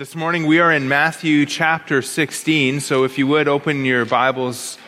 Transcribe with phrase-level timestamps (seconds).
[0.00, 4.78] This morning we are in Matthew chapter 16, so if you would open your Bibles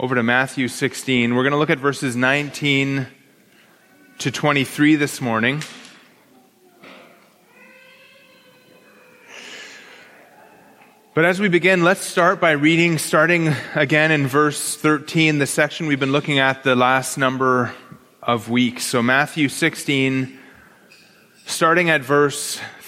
[0.00, 3.06] over to Matthew 16, we're going to look at verses 19
[4.16, 5.62] to 23 this morning.
[11.12, 15.86] But as we begin, let's start by reading, starting again in verse 13, the section
[15.86, 17.74] we've been looking at the last number
[18.22, 18.84] of weeks.
[18.84, 20.38] So Matthew 16,
[21.44, 22.58] starting at verse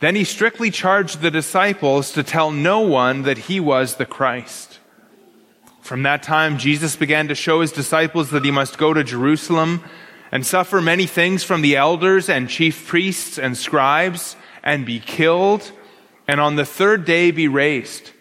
[0.00, 4.78] Then he strictly charged the disciples to tell no one that he was the Christ.
[5.80, 9.82] From that time, Jesus began to show his disciples that he must go to Jerusalem
[10.30, 15.72] and suffer many things from the elders and chief priests and scribes and be killed
[16.28, 18.12] and on the third day be raised.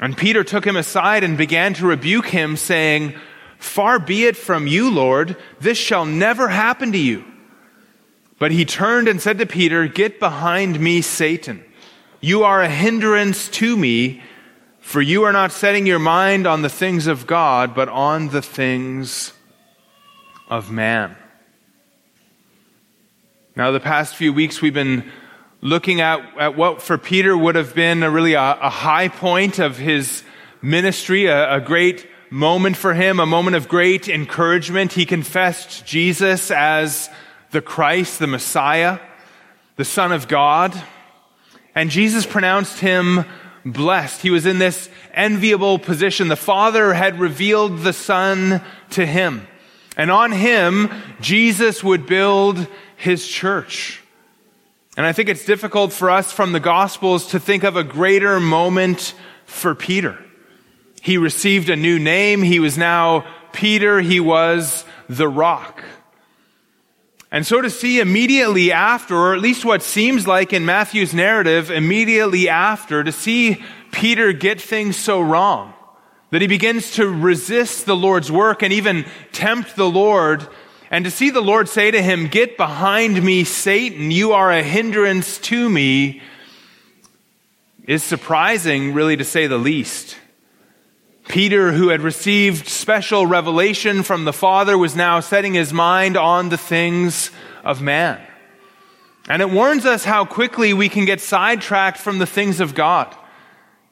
[0.00, 3.14] And Peter took him aside and began to rebuke him saying,
[3.58, 7.24] Far be it from you, Lord, this shall never happen to you.
[8.40, 11.62] But he turned and said to Peter, Get behind me, Satan.
[12.22, 14.22] You are a hindrance to me,
[14.80, 18.40] for you are not setting your mind on the things of God, but on the
[18.40, 19.34] things
[20.48, 21.16] of man.
[23.54, 25.12] Now, the past few weeks we've been
[25.60, 29.58] looking at, at what for Peter would have been a really a, a high point
[29.58, 30.22] of his
[30.62, 34.94] ministry, a, a great moment for him, a moment of great encouragement.
[34.94, 37.10] He confessed Jesus as
[37.50, 38.98] the Christ, the Messiah,
[39.76, 40.80] the Son of God.
[41.74, 43.24] And Jesus pronounced him
[43.64, 44.22] blessed.
[44.22, 46.28] He was in this enviable position.
[46.28, 49.46] The Father had revealed the Son to him.
[49.96, 50.90] And on him,
[51.20, 52.66] Jesus would build
[52.96, 54.02] his church.
[54.96, 58.40] And I think it's difficult for us from the Gospels to think of a greater
[58.40, 60.18] moment for Peter.
[61.00, 62.42] He received a new name.
[62.42, 64.00] He was now Peter.
[64.00, 65.82] He was the rock.
[67.32, 71.70] And so to see immediately after, or at least what seems like in Matthew's narrative,
[71.70, 75.72] immediately after, to see Peter get things so wrong,
[76.30, 80.46] that he begins to resist the Lord's work and even tempt the Lord,
[80.90, 84.62] and to see the Lord say to him, Get behind me, Satan, you are a
[84.62, 86.22] hindrance to me,
[87.86, 90.16] is surprising, really, to say the least.
[91.30, 96.48] Peter, who had received special revelation from the Father, was now setting his mind on
[96.48, 97.30] the things
[97.62, 98.20] of man.
[99.28, 103.14] And it warns us how quickly we can get sidetracked from the things of God.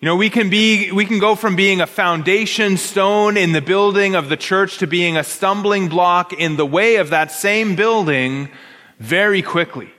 [0.00, 3.62] You know, we can be, we can go from being a foundation stone in the
[3.62, 7.76] building of the church to being a stumbling block in the way of that same
[7.76, 8.48] building
[8.98, 9.92] very quickly.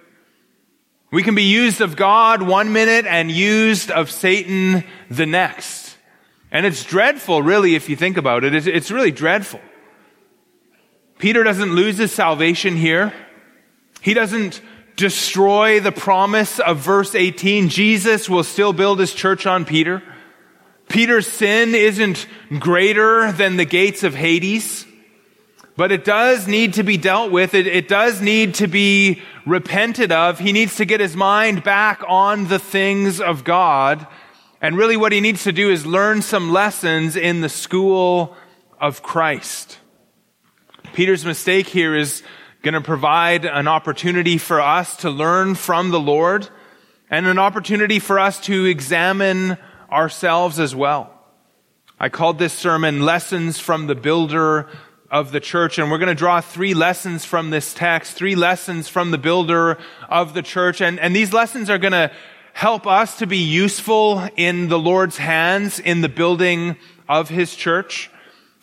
[1.10, 5.89] We can be used of God one minute and used of Satan the next.
[6.52, 8.68] And it's dreadful, really, if you think about it.
[8.68, 9.62] It's, really dreadful.
[11.20, 13.14] Peter doesn't lose his salvation here.
[14.02, 14.62] He doesn't
[14.96, 17.70] destroy the promise of verse 18.
[17.70, 20.02] Jesus will still build his church on Peter.
[20.88, 22.26] Peter's sin isn't
[22.58, 24.88] greater than the gates of Hades,
[25.78, 27.54] but it does need to be dealt with.
[27.54, 30.40] It, it does need to be repented of.
[30.40, 34.08] He needs to get his mind back on the things of God
[34.62, 38.36] and really what he needs to do is learn some lessons in the school
[38.80, 39.78] of Christ.
[40.94, 42.24] Peter's mistake here is
[42.62, 46.50] going to provide an opportunity for us to learn from the Lord
[47.10, 49.58] and an opportunity for us to examine
[49.92, 51.14] ourselves as well.
[52.00, 54.68] I called this sermon Lessons from the Builder
[55.10, 58.88] of the Church, and we're going to draw three lessons from this text, three lessons
[58.88, 62.12] from the builder of the church, and, and these lessons are going to
[62.54, 66.76] help us to be useful in the Lord's hands in the building
[67.08, 68.10] of His church.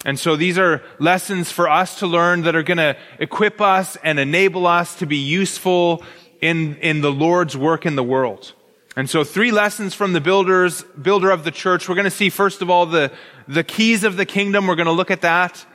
[0.04, 3.96] And so these are lessons for us to learn that are going to equip us
[4.04, 6.04] and enable us to be useful
[6.40, 8.52] in, in the Lord's work in the world.
[8.94, 11.88] And so three lessons from the builders, builder of the church.
[11.88, 13.12] We're going to see first of all the,
[13.46, 14.66] the keys of the kingdom.
[14.66, 15.66] We're going to look at that.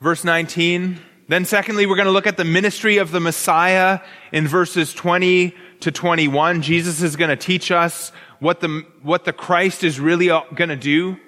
[0.00, 0.98] Verse 19.
[1.28, 4.00] Then secondly, we're going to look at the ministry of the Messiah
[4.32, 5.54] in verses 20
[5.84, 6.62] to 21.
[6.62, 10.76] Jesus is going to teach us what the, what the Christ is really going to
[10.76, 11.18] do.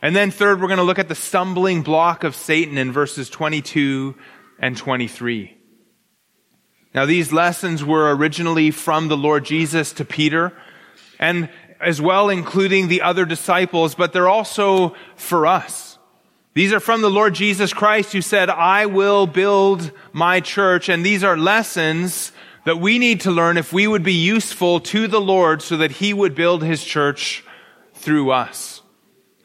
[0.00, 3.28] And then third, we're going to look at the stumbling block of Satan in verses
[3.28, 4.14] 22
[4.60, 5.56] and 23.
[6.94, 10.52] Now, these lessons were originally from the Lord Jesus to Peter
[11.18, 11.48] and
[11.80, 15.98] as well including the other disciples, but they're also for us.
[16.54, 20.88] These are from the Lord Jesus Christ who said, I will build my church.
[20.88, 22.30] And these are lessons
[22.68, 25.90] that we need to learn if we would be useful to the Lord so that
[25.90, 27.42] he would build his church
[27.94, 28.82] through us.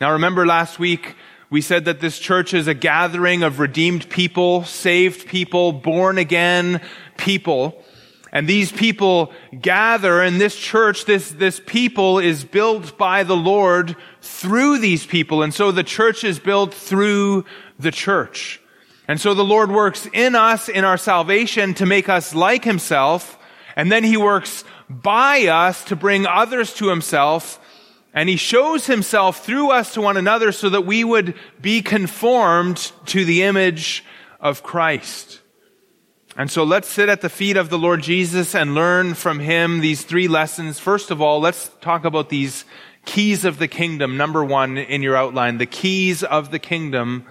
[0.02, 1.16] Now remember last week
[1.50, 6.81] we said that this church is a gathering of redeemed people, saved people, born again
[7.16, 7.81] people.
[8.34, 13.96] And these people gather and this church, this, this people is built by the Lord
[14.22, 15.44] through these people.
[15.44, 17.46] And so the church is built through
[17.80, 18.60] the church.
[19.08, 23.38] And so the Lord works in us in our salvation to make us like himself.
[23.76, 27.60] And then he works by us to bring others to himself
[28.14, 32.92] and he shows himself through us to one another so that we would be conformed
[33.08, 34.06] to the image
[34.40, 35.42] of Christ.
[36.38, 39.80] And so let's sit at the feet of the Lord Jesus and learn from him
[39.80, 40.80] these three lessons.
[40.80, 42.66] First of all, let's talk about these
[43.06, 44.16] keys of the kingdom.
[44.16, 47.26] Number one in your outline, the keys of the kingdom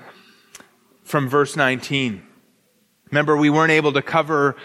[1.12, 2.22] from verse 19.
[3.10, 4.56] Remember, we weren't able to cover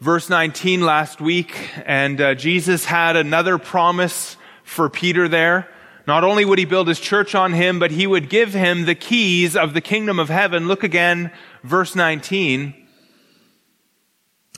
[0.00, 1.54] verse 19 last week,
[1.84, 5.68] and uh, Jesus had another promise for Peter there.
[6.06, 8.94] Not only would he build his church on him, but he would give him the
[8.94, 10.68] keys of the kingdom of heaven.
[10.68, 11.32] Look again,
[11.64, 12.72] verse 19.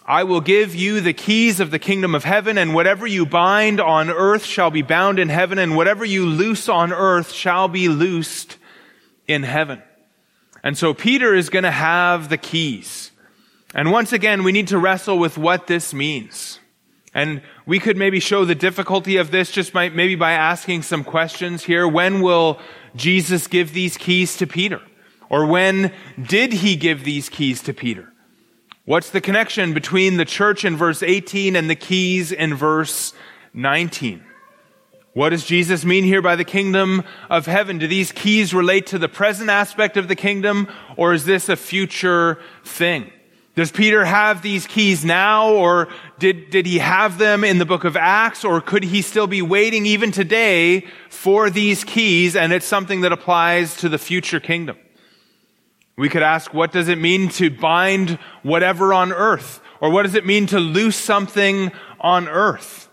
[0.06, 3.80] I will give you the keys of the kingdom of heaven, and whatever you bind
[3.80, 7.88] on earth shall be bound in heaven, and whatever you loose on earth shall be
[7.88, 8.58] loosed
[9.26, 9.82] in heaven.
[10.62, 13.10] And so Peter is going to have the keys.
[13.74, 16.60] And once again, we need to wrestle with what this means.
[17.14, 21.04] And we could maybe show the difficulty of this just by, maybe by asking some
[21.04, 21.86] questions here.
[21.86, 22.58] When will
[22.96, 24.80] Jesus give these keys to Peter?
[25.28, 28.12] Or when did he give these keys to Peter?
[28.84, 33.12] What's the connection between the church in verse 18 and the keys in verse
[33.54, 34.24] 19?
[35.14, 37.76] What does Jesus mean here by the kingdom of heaven?
[37.76, 41.56] Do these keys relate to the present aspect of the kingdom or is this a
[41.56, 43.12] future thing?
[43.54, 45.88] Does Peter have these keys now or
[46.18, 49.42] did, did he have them in the book of Acts or could he still be
[49.42, 54.78] waiting even today for these keys and it's something that applies to the future kingdom?
[55.98, 59.60] We could ask, what does it mean to bind whatever on earth?
[59.78, 61.70] Or what does it mean to loose something
[62.00, 62.88] on earth?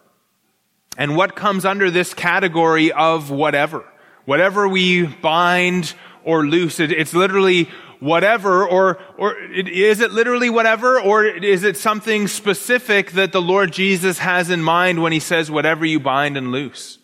[1.00, 3.86] And what comes under this category of whatever?
[4.26, 7.70] Whatever we bind or loose, it, it's literally
[8.02, 13.72] whatever, or, or is it literally whatever, or is it something specific that the Lord
[13.72, 16.98] Jesus has in mind when he says whatever you bind and loose?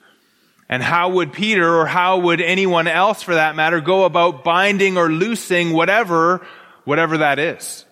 [0.68, 4.97] And how would Peter, or how would anyone else for that matter, go about binding
[4.97, 6.45] or loosing whatever,
[6.83, 7.86] whatever that is?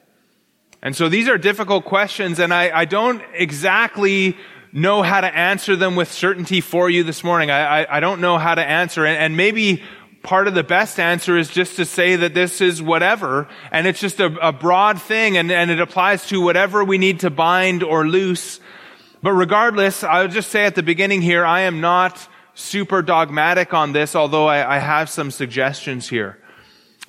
[0.81, 4.35] And so these are difficult questions, and I, I don't exactly
[4.73, 7.51] know how to answer them with certainty for you this morning.
[7.51, 9.83] I, I, I don't know how to answer, and, and maybe
[10.23, 13.99] part of the best answer is just to say that this is whatever, and it's
[13.99, 17.83] just a, a broad thing, and, and it applies to whatever we need to bind
[17.83, 18.59] or loose.
[19.21, 23.93] But regardless, I'll just say at the beginning here, I am not super dogmatic on
[23.93, 26.39] this, although I, I have some suggestions here.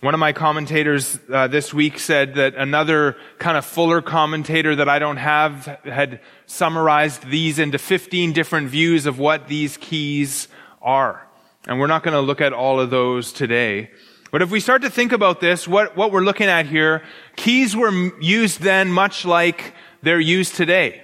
[0.04, 4.87] One of my commentators uh, this week said that another kind of fuller commentator that
[4.87, 10.49] I don't have had summarized these into 15 different views of what these keys
[10.82, 11.26] are.
[11.66, 13.90] And we're not going to look at all of those today.
[14.30, 17.02] But if we start to think about this, what, what we're looking at here,
[17.37, 21.02] keys were used then much like they're used today.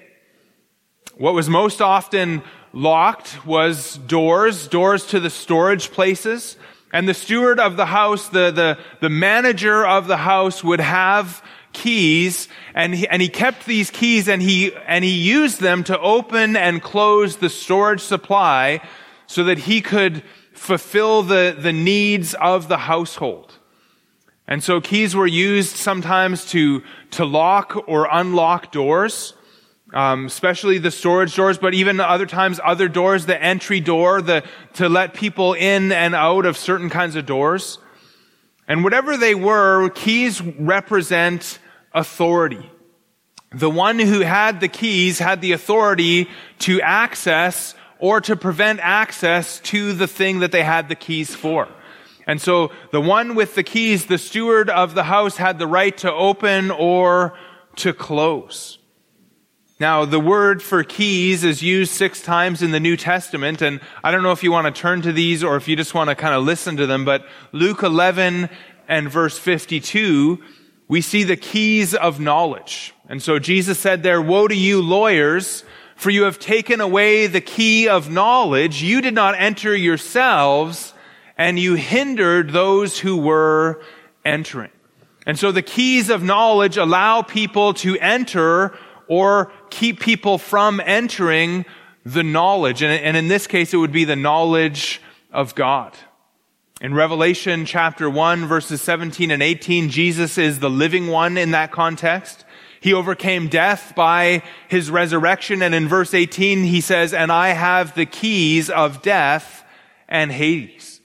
[1.17, 2.43] What was most often
[2.75, 6.59] locked was doors, doors to the storage places.
[6.93, 11.43] And the steward of the house, the, the, the manager of the house would have
[11.73, 15.99] keys and he, and he kept these keys and he, and he used them to
[16.01, 18.81] open and close the storage supply
[19.27, 23.55] so that he could fulfill the, the needs of the household.
[24.49, 26.83] And so keys were used sometimes to,
[27.13, 29.35] to lock or unlock doors,
[29.93, 34.45] um, especially the storage doors, but even other times other doors, the entry door, the,
[34.75, 37.79] to let people in and out of certain kinds of doors.
[38.69, 41.59] And whatever they were, keys represent
[41.93, 42.71] authority.
[43.53, 46.29] The one who had the keys had the authority
[46.61, 51.69] to access or to prevent access to the thing that they had the keys for.
[52.27, 55.97] And so the one with the keys, the steward of the house had the right
[55.99, 57.35] to open or
[57.77, 58.79] to close.
[59.81, 64.11] Now, the word for keys is used six times in the New Testament, and I
[64.11, 66.15] don't know if you want to turn to these or if you just want to
[66.15, 68.51] kind of listen to them, but Luke 11
[68.89, 70.39] and verse 52,
[70.87, 72.93] we see the keys of knowledge.
[73.09, 75.65] And so Jesus said there, woe to you lawyers,
[75.97, 78.83] for you have taken away the key of knowledge.
[78.83, 80.93] You did not enter yourselves,
[81.39, 83.83] and you hindered those who were
[84.27, 84.73] entering.
[85.25, 88.77] And so the keys of knowledge allow people to enter
[89.11, 91.67] or keep people from entering
[92.07, 92.81] the knowledge.
[92.81, 95.03] And, in this case, it would be the knowledge
[95.33, 95.97] of God.
[96.81, 101.73] In Revelation chapter 1 verses 17 and 18, Jesus is the living one in that
[101.73, 102.45] context.
[102.81, 105.61] He overcame death by his resurrection.
[105.61, 109.65] And in verse 18, he says, and I have the keys of death
[110.09, 111.01] and Hades.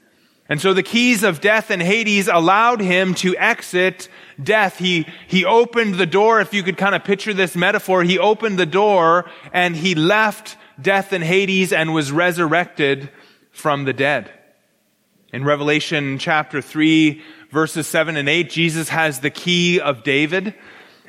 [0.48, 4.10] And so the keys of death and Hades allowed him to exit
[4.42, 4.78] death.
[4.78, 8.60] He, he opened the door, if you could kind of picture this metaphor, he opened
[8.60, 13.10] the door and he left death and Hades and was resurrected
[13.52, 14.32] from the dead.
[15.32, 20.54] In Revelation chapter 3, verses 7 and 8, Jesus has the key of David.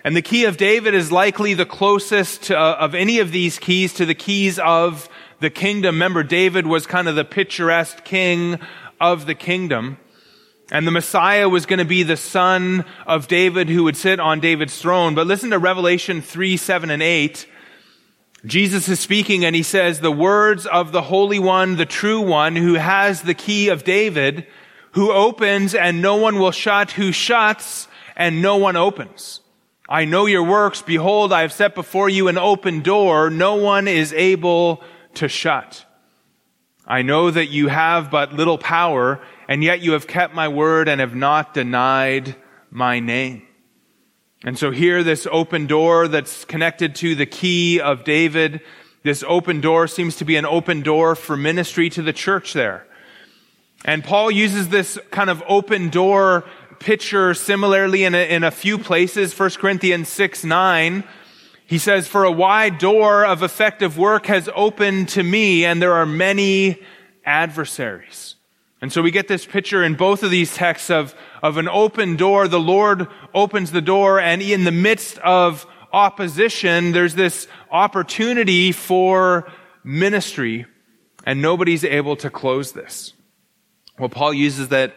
[0.05, 3.59] And the key of David is likely the closest to, uh, of any of these
[3.59, 5.09] keys to the keys of
[5.41, 5.97] the kingdom.
[5.97, 8.61] Remember, David was kind of the picturesque king
[9.01, 9.99] of the kingdom.
[10.71, 14.41] And the Messiah was going to be the son of David who would sit on
[14.41, 15.15] David's throne.
[15.15, 17.47] But listen to Revelation 3, 7, and 8.
[18.45, 22.57] Jesus is speaking and he says, the words of the Holy One, the true one,
[22.57, 24.47] who has the key of David,
[24.93, 29.41] who opens and no one will shut, who shuts and no one opens.
[29.89, 30.83] I know your works.
[30.83, 33.31] Behold, I have set before you an open door.
[33.31, 34.83] No one is able
[35.15, 35.85] to shut.
[36.87, 40.89] I know that you have but little power and yet you have kept my word
[40.89, 42.37] and have not denied
[42.71, 43.43] my name.
[44.45, 48.61] And so here, this open door that's connected to the key of David,
[49.03, 52.87] this open door seems to be an open door for ministry to the church there.
[53.85, 56.45] And Paul uses this kind of open door
[56.79, 59.37] picture similarly in a, in a few places.
[59.37, 61.05] 1 Corinthians 6, 9.
[61.67, 65.95] He says, for a wide door of effective work has opened to me and there
[65.95, 66.81] are many
[67.25, 68.36] adversaries.
[68.81, 72.17] And so we get this picture in both of these texts of, of an open
[72.17, 72.47] door.
[72.47, 79.51] The Lord opens the door and in the midst of opposition, there's this opportunity for
[79.83, 80.67] ministry
[81.25, 83.15] and nobody's able to close this.
[83.99, 84.95] Well, Paul uses that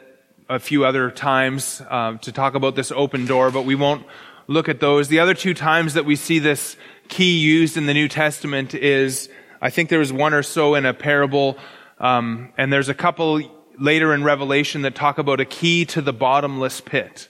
[0.50, 4.06] a few other times uh, to talk about this open door, but we won't
[4.48, 5.08] look at those.
[5.08, 6.76] The other two times that we see this
[7.08, 9.30] key used in the New Testament is,
[9.62, 11.58] I think there was one or so in a parable,
[12.00, 16.14] um, and there's a couple later in Revelation that talk about a key to the
[16.14, 17.28] bottomless pit.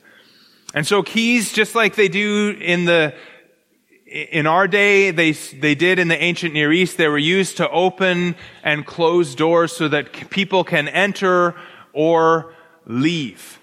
[0.73, 3.13] And so keys, just like they do in the,
[4.05, 7.69] in our day, they, they did in the ancient Near East, they were used to
[7.69, 11.55] open and close doors so that people can enter
[11.93, 12.53] or
[12.85, 13.59] leave.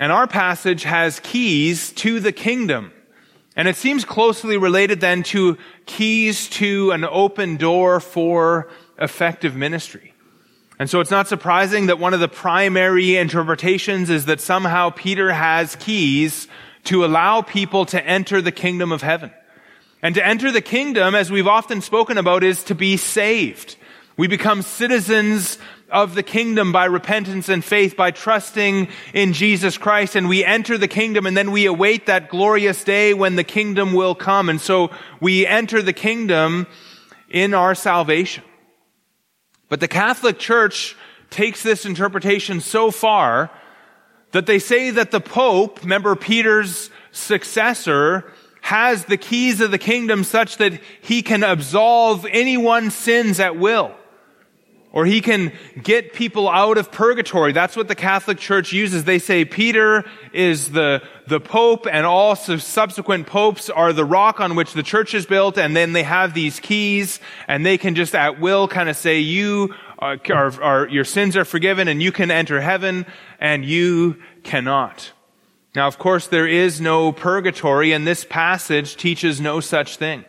[0.00, 2.92] And our passage has keys to the kingdom.
[3.56, 8.68] And it seems closely related then to keys to an open door for
[8.98, 10.07] effective ministry.
[10.78, 15.32] And so it's not surprising that one of the primary interpretations is that somehow Peter
[15.32, 16.46] has keys
[16.84, 19.32] to allow people to enter the kingdom of heaven.
[20.00, 23.76] And to enter the kingdom, as we've often spoken about, is to be saved.
[24.16, 25.58] We become citizens
[25.90, 30.76] of the kingdom by repentance and faith, by trusting in Jesus Christ, and we enter
[30.76, 34.48] the kingdom and then we await that glorious day when the kingdom will come.
[34.48, 36.66] And so we enter the kingdom
[37.28, 38.44] in our salvation.
[39.68, 40.96] But the Catholic Church
[41.30, 43.50] takes this interpretation so far
[44.32, 50.24] that they say that the Pope, remember Peter's successor, has the keys of the kingdom
[50.24, 53.94] such that he can absolve anyone's sins at will.
[54.90, 55.52] Or he can
[55.82, 57.52] get people out of purgatory.
[57.52, 59.04] That's what the Catholic Church uses.
[59.04, 64.54] They say Peter is the, the Pope and all subsequent popes are the rock on
[64.54, 68.14] which the church is built and then they have these keys and they can just
[68.14, 72.10] at will kind of say you are, are, are your sins are forgiven and you
[72.10, 73.04] can enter heaven
[73.38, 75.12] and you cannot.
[75.74, 80.24] Now of course there is no purgatory and this passage teaches no such thing.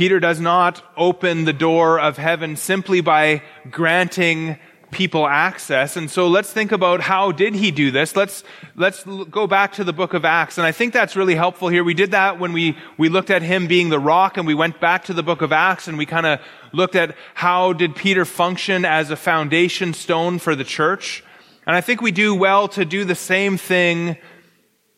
[0.00, 4.58] Peter does not open the door of heaven simply by granting
[4.90, 5.94] people access.
[5.94, 8.16] And so let's think about how did he do this?
[8.16, 8.42] Let's,
[8.74, 10.56] let's go back to the book of Acts.
[10.56, 11.84] And I think that's really helpful here.
[11.84, 14.80] We did that when we, we looked at him being the rock and we went
[14.80, 16.40] back to the book of Acts and we kind of
[16.72, 21.22] looked at how did Peter function as a foundation stone for the church.
[21.66, 24.16] And I think we do well to do the same thing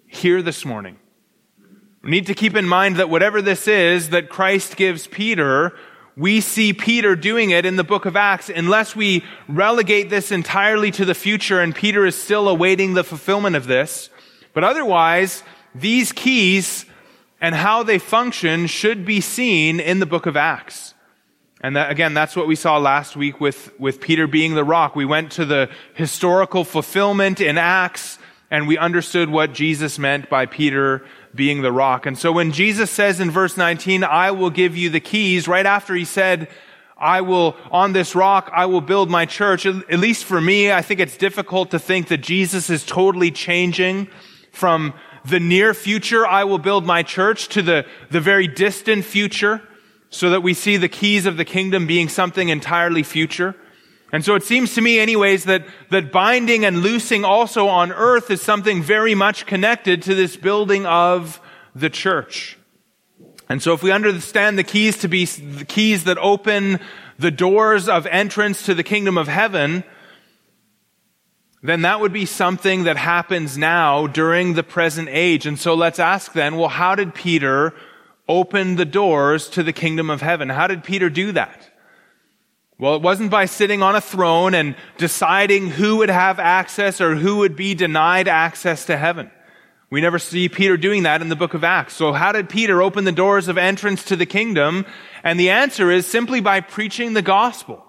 [0.06, 0.96] here this morning.
[2.02, 5.72] We need to keep in mind that whatever this is that Christ gives Peter,
[6.16, 10.90] we see Peter doing it in the book of Acts unless we relegate this entirely
[10.90, 14.10] to the future and Peter is still awaiting the fulfillment of this.
[14.52, 15.44] But otherwise,
[15.76, 16.86] these keys
[17.40, 20.94] and how they function should be seen in the book of Acts.
[21.60, 24.96] And that, again, that's what we saw last week with, with Peter being the rock.
[24.96, 28.18] We went to the historical fulfillment in Acts
[28.50, 32.06] and we understood what Jesus meant by Peter being the rock.
[32.06, 35.66] And so when Jesus says in verse 19, I will give you the keys, right
[35.66, 36.48] after he said,
[36.96, 39.66] I will, on this rock, I will build my church.
[39.66, 44.08] At least for me, I think it's difficult to think that Jesus is totally changing
[44.52, 49.62] from the near future, I will build my church, to the, the very distant future,
[50.10, 53.54] so that we see the keys of the kingdom being something entirely future.
[54.12, 58.30] And so it seems to me anyways that, that binding and loosing also on earth
[58.30, 61.40] is something very much connected to this building of
[61.74, 62.58] the church.
[63.48, 66.78] And so if we understand the keys to be the keys that open
[67.18, 69.82] the doors of entrance to the kingdom of heaven,
[71.62, 75.46] then that would be something that happens now during the present age.
[75.46, 77.72] And so let's ask then, well, how did Peter
[78.28, 80.50] open the doors to the kingdom of heaven?
[80.50, 81.71] How did Peter do that?
[82.82, 87.14] Well, it wasn't by sitting on a throne and deciding who would have access or
[87.14, 89.30] who would be denied access to heaven.
[89.88, 91.94] We never see Peter doing that in the book of Acts.
[91.94, 94.84] So how did Peter open the doors of entrance to the kingdom?
[95.22, 97.86] And the answer is simply by preaching the gospel.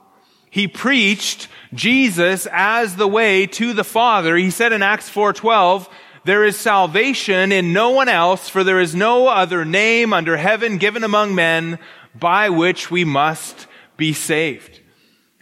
[0.51, 4.35] He preached Jesus as the way to the Father.
[4.35, 5.89] He said in Acts 4:12,
[6.23, 10.77] there is salvation in no one else, for there is no other name under heaven
[10.77, 11.79] given among men
[12.13, 13.65] by which we must
[13.97, 14.81] be saved.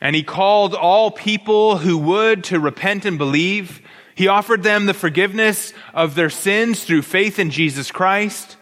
[0.01, 3.81] And he called all people who would to repent and believe.
[4.15, 8.58] He offered them the forgiveness of their sins through faith in Jesus Christ.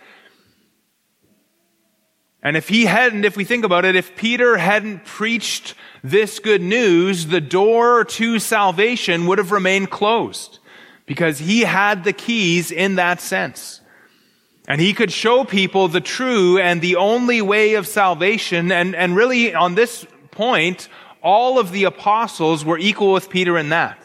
[2.43, 6.61] And if he hadn't, if we think about it, if Peter hadn't preached this good
[6.61, 10.59] news, the door to salvation would have remained closed
[11.05, 13.81] because he had the keys in that sense.
[14.67, 18.71] And he could show people the true and the only way of salvation.
[18.71, 20.87] And, and really on this point,
[21.21, 23.97] all of the apostles were equal with Peter in that.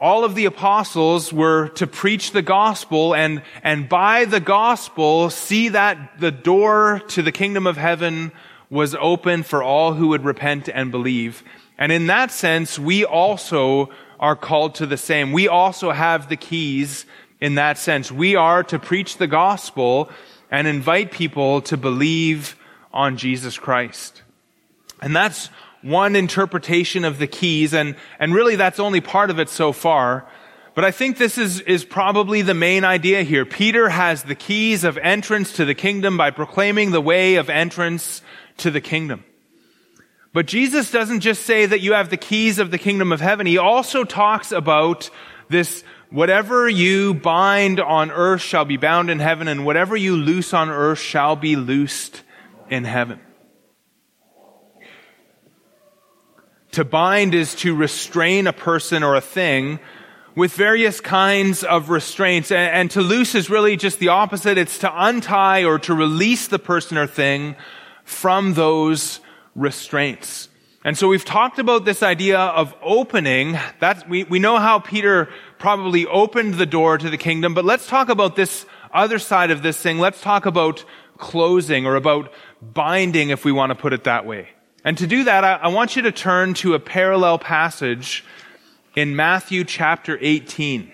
[0.00, 5.70] All of the apostles were to preach the gospel and, and by the gospel see
[5.70, 8.32] that the door to the kingdom of heaven
[8.68, 11.42] was open for all who would repent and believe.
[11.78, 13.88] And in that sense, we also
[14.20, 15.32] are called to the same.
[15.32, 17.06] We also have the keys
[17.40, 18.10] in that sense.
[18.10, 20.10] We are to preach the gospel
[20.50, 22.56] and invite people to believe
[22.92, 24.23] on Jesus Christ.
[25.00, 25.48] And that's
[25.82, 30.26] one interpretation of the keys, and, and really that's only part of it so far.
[30.74, 33.44] But I think this is, is probably the main idea here.
[33.44, 38.22] Peter has the keys of entrance to the kingdom by proclaiming the way of entrance
[38.58, 39.24] to the kingdom.
[40.32, 43.46] But Jesus doesn't just say that you have the keys of the kingdom of heaven.
[43.46, 45.10] He also talks about
[45.48, 50.52] this whatever you bind on earth shall be bound in heaven, and whatever you loose
[50.52, 52.22] on earth shall be loosed
[52.68, 53.20] in heaven.
[56.74, 59.78] To bind is to restrain a person or a thing
[60.34, 62.50] with various kinds of restraints.
[62.50, 64.58] And, and, to loose is really just the opposite.
[64.58, 67.54] It's to untie or to release the person or thing
[68.02, 69.20] from those
[69.54, 70.48] restraints.
[70.82, 73.56] And so we've talked about this idea of opening.
[73.78, 75.28] That's, we, we know how Peter
[75.60, 79.62] probably opened the door to the kingdom, but let's talk about this other side of
[79.62, 80.00] this thing.
[80.00, 80.84] Let's talk about
[81.18, 84.48] closing or about binding, if we want to put it that way.
[84.84, 88.22] And to do that, I, I want you to turn to a parallel passage
[88.94, 90.92] in Matthew chapter 18.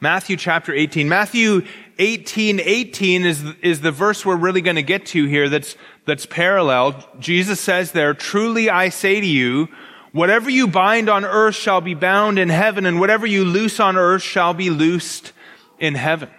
[0.00, 1.08] Matthew chapter 18.
[1.08, 1.62] Matthew
[1.98, 6.26] 18, 18 is, is the verse we're really going to get to here that's, that's
[6.26, 7.04] parallel.
[7.18, 9.68] Jesus says there, truly I say to you,
[10.12, 13.96] whatever you bind on earth shall be bound in heaven, and whatever you loose on
[13.96, 15.32] earth shall be loosed
[15.78, 16.30] in heaven.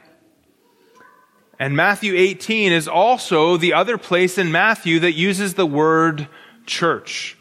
[1.61, 6.27] And Matthew 18 is also the other place in Matthew that uses the word
[6.65, 7.37] church.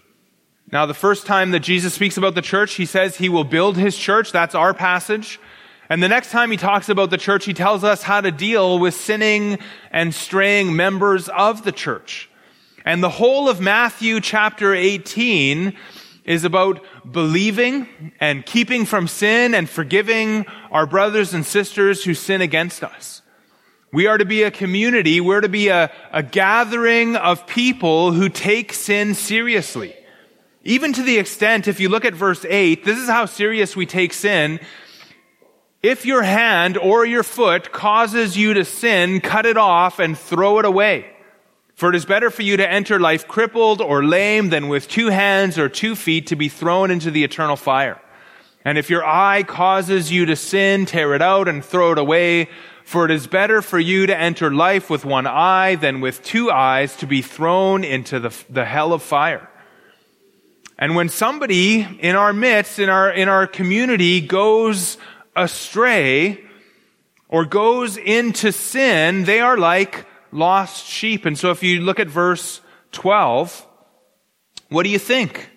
[0.70, 3.78] Now, the first time that Jesus speaks about the church, he says he will build
[3.78, 4.30] his church.
[4.30, 5.40] That's our passage.
[5.88, 8.78] And the next time he talks about the church, he tells us how to deal
[8.78, 9.58] with sinning
[9.90, 12.28] and straying members of the church.
[12.84, 15.74] And the whole of Matthew chapter 18
[16.26, 22.42] is about believing and keeping from sin and forgiving our brothers and sisters who sin
[22.42, 23.19] against us.
[23.92, 25.20] We are to be a community.
[25.20, 29.94] We're to be a, a gathering of people who take sin seriously.
[30.62, 33.86] Even to the extent, if you look at verse 8, this is how serious we
[33.86, 34.60] take sin.
[35.82, 40.58] If your hand or your foot causes you to sin, cut it off and throw
[40.58, 41.06] it away.
[41.74, 45.08] For it is better for you to enter life crippled or lame than with two
[45.08, 47.98] hands or two feet to be thrown into the eternal fire.
[48.66, 52.50] And if your eye causes you to sin, tear it out and throw it away.
[52.90, 56.50] For it is better for you to enter life with one eye than with two
[56.50, 59.48] eyes to be thrown into the, the hell of fire.
[60.76, 64.98] And when somebody in our midst, in our, in our community goes
[65.36, 66.42] astray
[67.28, 71.26] or goes into sin, they are like lost sheep.
[71.26, 73.68] And so if you look at verse 12,
[74.68, 75.48] what do you think?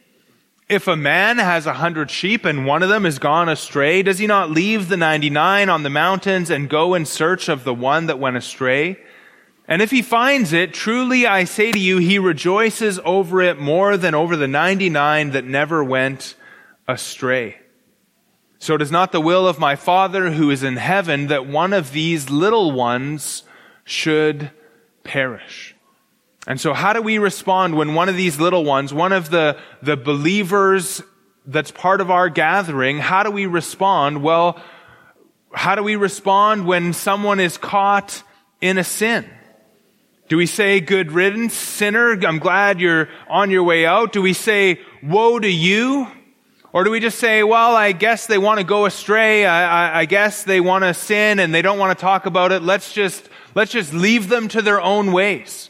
[0.70, 4.20] If a man has a hundred sheep and one of them has gone astray, does
[4.20, 8.06] he not leave the 99 on the mountains and go in search of the one
[8.08, 8.98] that went astray?
[9.68, 13.98] And if he finds it, truly I say to you, he rejoices over it more
[13.98, 16.36] than over the 99 that never went
[16.88, 17.58] astray.
[18.60, 21.74] So it is not the will of my Father who is in heaven that one
[21.74, 23.44] of these little ones
[23.84, 24.52] should
[25.04, 25.73] perish.
[26.46, 29.58] And so how do we respond when one of these little ones, one of the,
[29.82, 31.02] the believers
[31.46, 34.24] that's part of our gathering, how do we respond?
[34.24, 34.62] Well,
[35.54, 38.24] how do we respond when someone is caught
[38.60, 39.30] in a sin?
[40.28, 42.12] Do we say, good riddance, sinner?
[42.26, 44.14] I'm glad you're on your way out.
[44.14, 46.08] Do we say, woe to you?
[46.72, 49.46] Or do we just say, well, I guess they want to go astray.
[49.46, 52.52] I, I, I guess they want to sin and they don't want to talk about
[52.52, 52.64] it.
[52.64, 55.70] Let's just Let's just leave them to their own ways.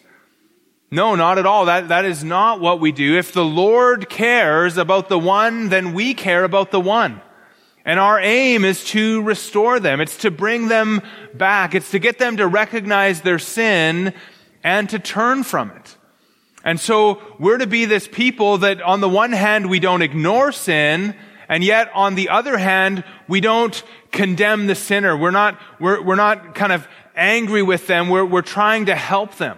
[0.94, 1.66] No, not at all.
[1.66, 3.18] That, that is not what we do.
[3.18, 7.20] If the Lord cares about the one, then we care about the one.
[7.84, 10.00] And our aim is to restore them.
[10.02, 11.02] It's to bring them
[11.34, 11.74] back.
[11.74, 14.14] It's to get them to recognize their sin
[14.64, 15.98] and to turn from it.
[16.64, 20.52] And so we're to be this people that on the one hand, we don't ignore
[20.52, 21.16] sin,
[21.50, 25.18] and yet on the other hand, we don't condemn the sinner.
[25.18, 28.10] We're not, we're, we're not kind of angry with them.
[28.10, 29.58] We're, we're trying to help them.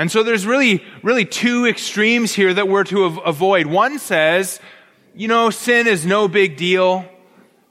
[0.00, 3.66] And so there's really, really two extremes here that we're to avoid.
[3.66, 4.58] One says,
[5.14, 7.04] you know, sin is no big deal.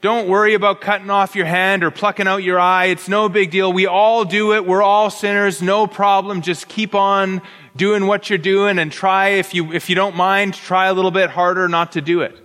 [0.01, 2.85] Don't worry about cutting off your hand or plucking out your eye.
[2.85, 3.73] It's no big deal.
[3.73, 4.63] We all do it.
[4.63, 5.63] We're all sinners.
[5.63, 6.43] No problem.
[6.43, 7.41] Just keep on
[7.75, 11.09] doing what you're doing and try, if you, if you don't mind, try a little
[11.09, 12.37] bit harder not to do it.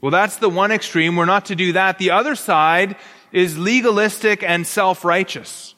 [0.00, 1.16] Well, that's the one extreme.
[1.16, 1.98] We're not to do that.
[1.98, 2.94] The other side
[3.32, 5.74] is legalistic and self-righteous.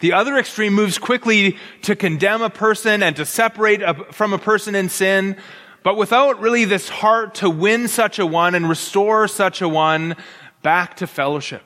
[0.00, 4.38] The other extreme moves quickly to condemn a person and to separate a, from a
[4.38, 5.36] person in sin,
[5.82, 10.16] but without really this heart to win such a one and restore such a one
[10.62, 11.62] back to fellowship.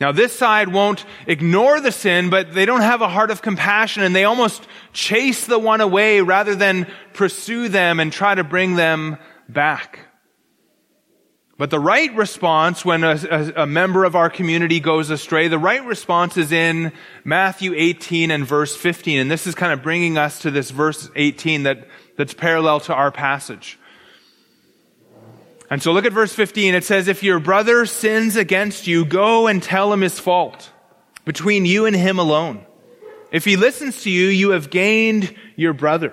[0.00, 4.02] Now this side won't ignore the sin, but they don't have a heart of compassion
[4.02, 8.74] and they almost chase the one away rather than pursue them and try to bring
[8.74, 9.16] them
[9.48, 10.00] back.
[11.62, 15.60] But the right response when a, a, a, member of our community goes astray, the
[15.60, 16.90] right response is in
[17.22, 19.20] Matthew 18 and verse 15.
[19.20, 22.94] And this is kind of bringing us to this verse 18 that, that's parallel to
[22.94, 23.78] our passage.
[25.70, 26.74] And so look at verse 15.
[26.74, 30.68] It says, if your brother sins against you, go and tell him his fault
[31.24, 32.66] between you and him alone.
[33.30, 36.12] If he listens to you, you have gained your brother.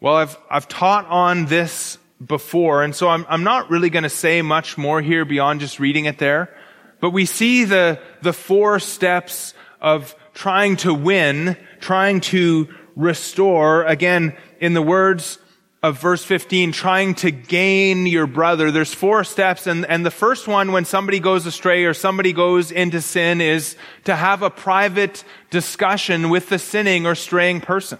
[0.00, 4.08] Well, I've, I've taught on this before, and so I'm, I'm not really going to
[4.08, 6.54] say much more here beyond just reading it there.
[7.00, 13.82] But we see the, the four steps of trying to win, trying to restore.
[13.84, 15.40] Again, in the words
[15.82, 18.70] of verse 15, trying to gain your brother.
[18.70, 22.70] There's four steps, and, and the first one, when somebody goes astray or somebody goes
[22.70, 27.98] into sin, is to have a private discussion with the sinning or straying person.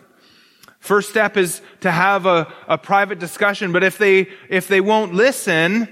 [0.78, 5.12] First step is to have a, a private discussion, but if they, if they won't
[5.12, 5.88] listen,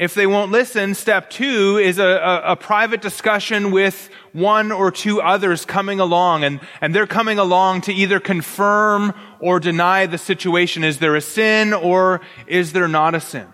[0.00, 4.90] if they won't listen, step two is a, a, a, private discussion with one or
[4.90, 6.42] two others coming along.
[6.42, 10.84] And, and they're coming along to either confirm or deny the situation.
[10.84, 13.46] Is there a sin or is there not a sin?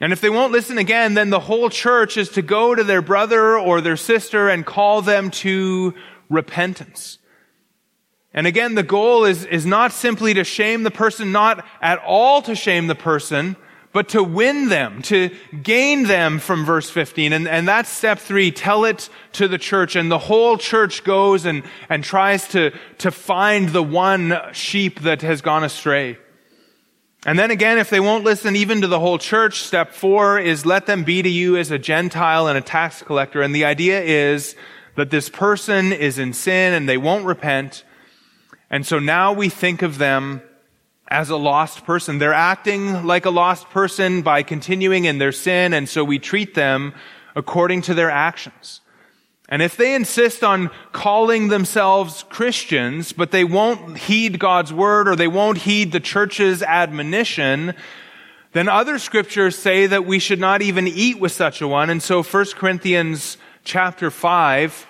[0.00, 3.00] And if they won't listen again, then the whole church is to go to their
[3.00, 5.94] brother or their sister and call them to
[6.28, 7.19] repentance.
[8.32, 12.42] And again, the goal is, is not simply to shame the person, not at all
[12.42, 13.56] to shame the person,
[13.92, 15.30] but to win them, to
[15.62, 17.32] gain them from verse 15.
[17.32, 18.52] And, and that's step three.
[18.52, 19.96] Tell it to the church.
[19.96, 25.22] And the whole church goes and, and tries to, to find the one sheep that
[25.22, 26.18] has gone astray.
[27.26, 30.64] And then again, if they won't listen even to the whole church, step four is
[30.64, 33.42] let them be to you as a Gentile and a tax collector.
[33.42, 34.54] And the idea is
[34.96, 37.84] that this person is in sin and they won't repent.
[38.70, 40.42] And so now we think of them
[41.08, 42.18] as a lost person.
[42.18, 46.54] They're acting like a lost person by continuing in their sin, and so we treat
[46.54, 46.94] them
[47.34, 48.80] according to their actions.
[49.48, 55.16] And if they insist on calling themselves Christians, but they won't heed God's word or
[55.16, 57.74] they won't heed the church's admonition,
[58.52, 61.90] then other scriptures say that we should not even eat with such a one.
[61.90, 64.86] And so 1 Corinthians chapter 5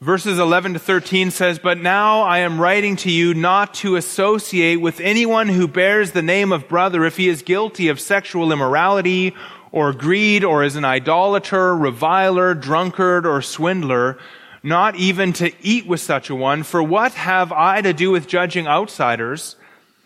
[0.00, 4.76] Verses 11 to 13 says, But now I am writing to you not to associate
[4.76, 9.34] with anyone who bears the name of brother if he is guilty of sexual immorality
[9.70, 14.18] or greed or is an idolater, reviler, drunkard, or swindler,
[14.62, 16.64] not even to eat with such a one.
[16.64, 19.56] For what have I to do with judging outsiders?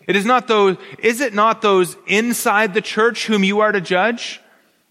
[0.07, 3.81] It is not those, is it not those inside the church whom you are to
[3.81, 4.39] judge?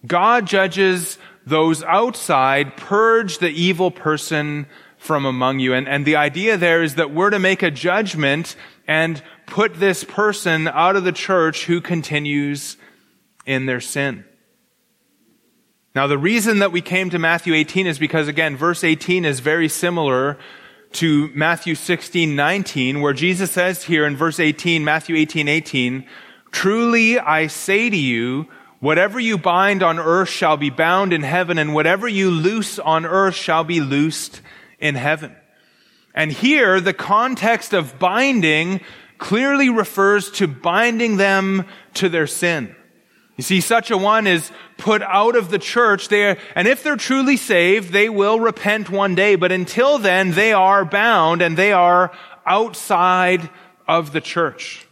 [0.07, 4.67] God judges those outside, purge the evil person
[4.99, 5.73] from among you.
[5.73, 8.57] And, and the idea there is that we're to make a judgment
[8.87, 12.77] and put this person out of the church who continues
[13.47, 14.25] in their sin.
[15.95, 19.41] Now, the reason that we came to Matthew 18 is because, again, verse 18 is
[19.41, 20.39] very similar
[20.93, 26.07] to Matthew 16, 19, where Jesus says here in verse 18, Matthew 18, 18,
[26.51, 28.49] Truly I say to you,
[28.81, 33.05] whatever you bind on earth shall be bound in heaven, and whatever you loose on
[33.05, 34.41] earth shall be loosed
[34.79, 35.35] in heaven.
[36.15, 38.81] And here, the context of binding
[39.19, 42.75] clearly refers to binding them to their sin.
[43.37, 46.97] You see, such a one is put out of the church there, and if they're
[46.97, 51.73] truly saved, they will repent one day, but until then, they are bound and they
[51.73, 52.11] are
[52.45, 53.49] outside
[53.87, 54.89] of the church.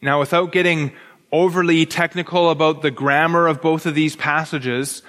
[0.00, 0.92] Now, without getting
[1.32, 5.02] overly technical about the grammar of both of these passages,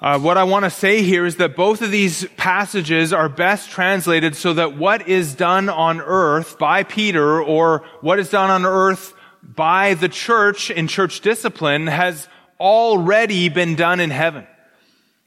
[0.00, 3.70] uh, what I want to say here is that both of these passages are best
[3.70, 8.64] translated so that what is done on earth by Peter or what is done on
[8.64, 12.28] earth by the church in church discipline has
[12.60, 14.46] already been done in heaven.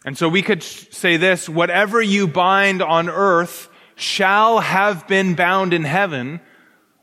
[0.05, 5.73] And so we could say this, whatever you bind on earth shall have been bound
[5.73, 6.39] in heaven,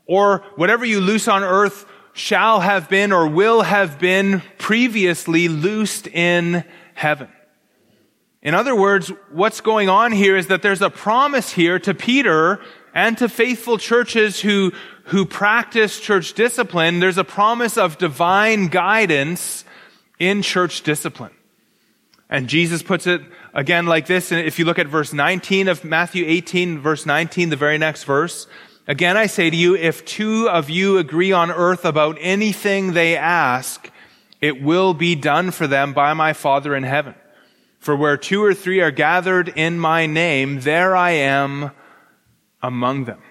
[0.07, 6.07] or whatever you loose on earth shall have been or will have been previously loosed
[6.07, 7.29] in heaven.
[8.41, 12.61] In other words, what's going on here is that there's a promise here to Peter
[12.93, 14.71] and to faithful churches who,
[15.05, 16.99] who practice church discipline.
[16.99, 19.65] There's a promise of divine guidance
[20.19, 21.33] in church discipline.
[22.29, 23.21] And Jesus puts it
[23.53, 24.31] again like this.
[24.31, 28.05] And if you look at verse 19 of Matthew 18, verse 19, the very next
[28.05, 28.47] verse,
[28.87, 33.17] again I say to you, if two of you agree on earth about anything they
[33.17, 33.91] ask,
[34.39, 37.15] it will be done for them by my Father in heaven.
[37.79, 41.71] For where two or three are gathered in my name, there I am
[42.61, 43.21] among them.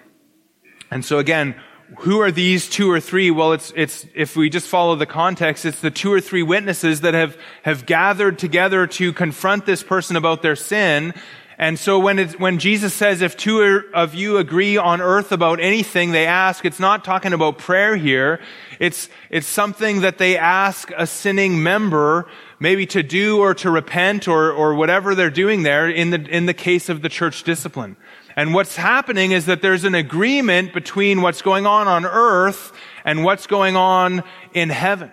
[0.91, 1.55] And so again,
[1.99, 3.31] who are these two or three?
[3.31, 7.01] Well, it's, it's, if we just follow the context, it's the two or three witnesses
[7.01, 11.13] that have, have gathered together to confront this person about their sin.
[11.57, 15.59] And so when it's, when Jesus says, if two of you agree on earth about
[15.59, 18.39] anything they ask, it's not talking about prayer here.
[18.79, 22.27] It's, it's something that they ask a sinning member
[22.59, 26.45] maybe to do or to repent or, or whatever they're doing there in the, in
[26.45, 27.95] the case of the church discipline.
[28.35, 32.71] And what's happening is that there's an agreement between what's going on on earth
[33.05, 35.11] and what's going on in heaven.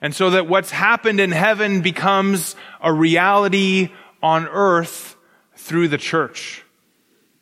[0.00, 3.90] And so that what's happened in heaven becomes a reality
[4.22, 5.16] on earth
[5.56, 6.64] through the church.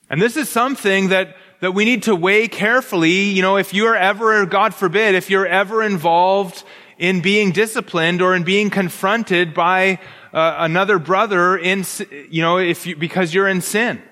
[0.09, 3.31] And this is something that, that we need to weigh carefully.
[3.31, 6.65] You know, if you're ever, God forbid, if you're ever involved
[6.99, 9.99] in being disciplined or in being confronted by
[10.33, 11.85] uh, another brother in,
[12.31, 14.03] you know, if you, because you're in sin.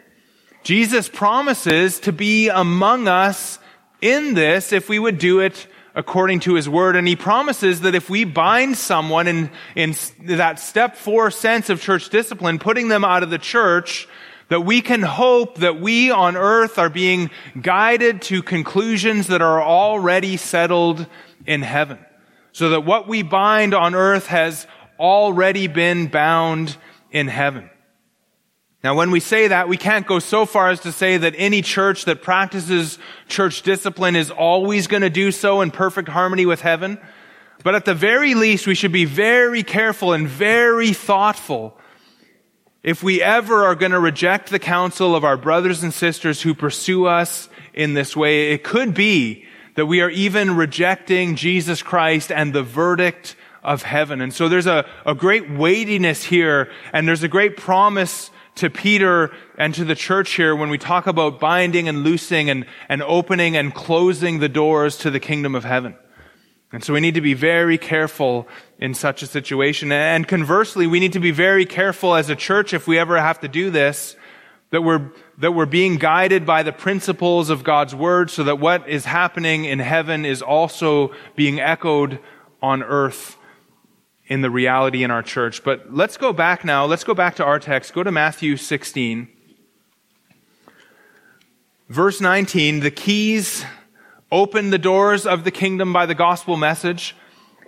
[0.62, 3.58] Jesus promises to be among us
[4.00, 6.96] in this if we would do it according to his word.
[6.96, 9.94] And he promises that if we bind someone in, in
[10.24, 14.08] that step four sense of church discipline, putting them out of the church,
[14.48, 19.62] that we can hope that we on earth are being guided to conclusions that are
[19.62, 21.06] already settled
[21.46, 21.98] in heaven.
[22.54, 26.76] So that what we bind on earth has already been bound
[27.10, 27.68] in heaven.
[28.84, 31.62] Now, when we say that, we can't go so far as to say that any
[31.62, 36.60] church that practices church discipline is always going to do so in perfect harmony with
[36.60, 37.00] heaven.
[37.64, 41.76] But at the very least, we should be very careful and very thoughtful
[42.84, 46.54] if we ever are going to reject the counsel of our brothers and sisters who
[46.54, 48.52] pursue us in this way.
[48.52, 54.20] It could be that we are even rejecting Jesus Christ and the verdict of heaven.
[54.20, 59.32] And so there's a, a great weightiness here, and there's a great promise to Peter
[59.58, 63.56] and to the church here when we talk about binding and loosing and, and opening
[63.56, 65.96] and closing the doors to the kingdom of heaven.
[66.72, 69.92] And so we need to be very careful in such a situation.
[69.92, 73.40] And conversely, we need to be very careful as a church if we ever have
[73.40, 74.16] to do this,
[74.70, 78.88] that we're, that we're being guided by the principles of God's word so that what
[78.88, 82.18] is happening in heaven is also being echoed
[82.62, 83.36] on earth
[84.26, 85.62] in the reality in our church.
[85.62, 86.86] But let's go back now.
[86.86, 87.92] Let's go back to our text.
[87.92, 89.28] Go to Matthew 16.
[91.88, 93.64] Verse 19, the keys
[94.32, 97.14] open the doors of the kingdom by the gospel message,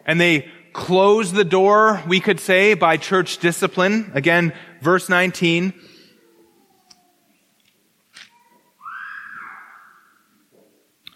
[0.07, 4.11] and they close the door, we could say, by church discipline.
[4.15, 5.75] Again, verse 19.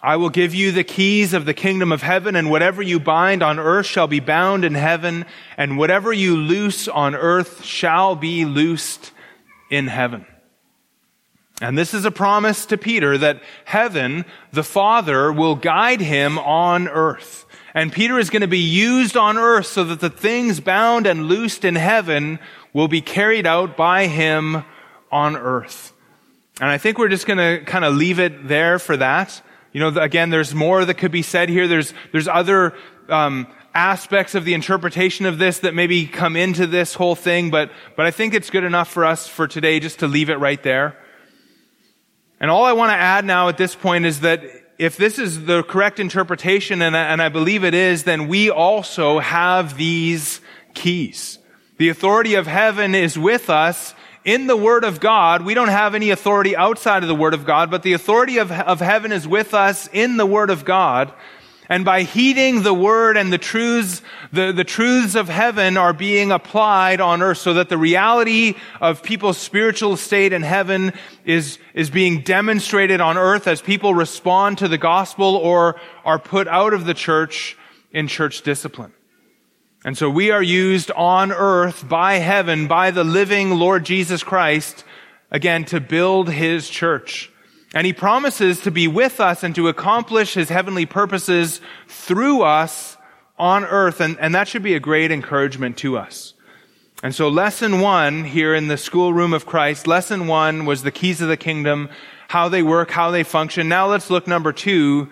[0.03, 3.43] I will give you the keys of the kingdom of heaven, and whatever you bind
[3.43, 5.25] on earth shall be bound in heaven,
[5.57, 9.11] and whatever you loose on earth shall be loosed
[9.69, 10.25] in heaven.
[11.61, 16.87] And this is a promise to Peter that heaven, the Father, will guide him on
[16.87, 17.45] earth.
[17.75, 21.27] And Peter is going to be used on earth so that the things bound and
[21.27, 22.39] loosed in heaven
[22.73, 24.63] will be carried out by him
[25.11, 25.93] on earth.
[26.59, 29.41] And I think we're just going to kind of leave it there for that.
[29.73, 31.67] You know, again, there's more that could be said here.
[31.67, 32.75] There's, there's other,
[33.09, 37.71] um, aspects of the interpretation of this that maybe come into this whole thing, but,
[37.95, 40.61] but I think it's good enough for us for today just to leave it right
[40.61, 40.97] there.
[42.39, 44.43] And all I want to add now at this point is that
[44.77, 48.49] if this is the correct interpretation, and I, and I believe it is, then we
[48.49, 50.41] also have these
[50.73, 51.37] keys.
[51.77, 55.43] The authority of heaven is with us in the Word of God.
[55.43, 58.51] We don't have any authority outside of the Word of God, but the authority of,
[58.51, 61.13] of heaven is with us in the Word of God.
[61.71, 64.01] And by heeding the word and the truths,
[64.33, 69.01] the, the truths of heaven are being applied on earth so that the reality of
[69.01, 70.91] people's spiritual state in heaven
[71.23, 76.49] is, is being demonstrated on earth as people respond to the gospel or are put
[76.49, 77.57] out of the church
[77.93, 78.91] in church discipline.
[79.83, 84.83] And so we are used on earth by heaven, by the living Lord Jesus Christ,
[85.31, 87.31] again, to build his church.
[87.73, 92.95] And he promises to be with us and to accomplish his heavenly purposes through us
[93.39, 94.01] on earth.
[94.01, 96.35] And, and that should be a great encouragement to us.
[97.01, 101.21] And so lesson one here in the schoolroom of Christ, lesson one was the keys
[101.21, 101.89] of the kingdom,
[102.27, 103.67] how they work, how they function.
[103.67, 105.09] Now let's look number two.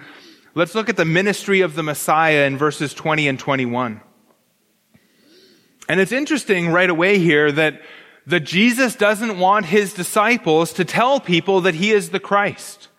[0.54, 4.02] Let's look at the ministry of the Messiah in verses 20 and 21.
[5.90, 7.82] And it's interesting right away here that,
[8.28, 12.90] that Jesus doesn't want his disciples to tell people that he is the Christ.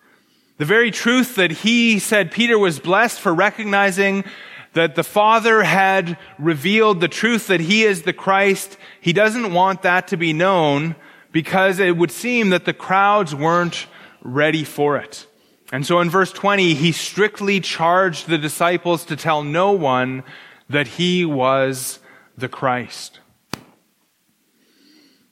[0.57, 4.25] The very truth that he said Peter was blessed for recognizing
[4.73, 9.83] that the Father had revealed the truth that he is the Christ, he doesn't want
[9.83, 10.95] that to be known
[11.31, 13.87] because it would seem that the crowds weren't
[14.21, 15.27] ready for it.
[15.71, 20.23] And so in verse 20, he strictly charged the disciples to tell no one
[20.69, 22.00] that he was
[22.37, 23.19] the Christ.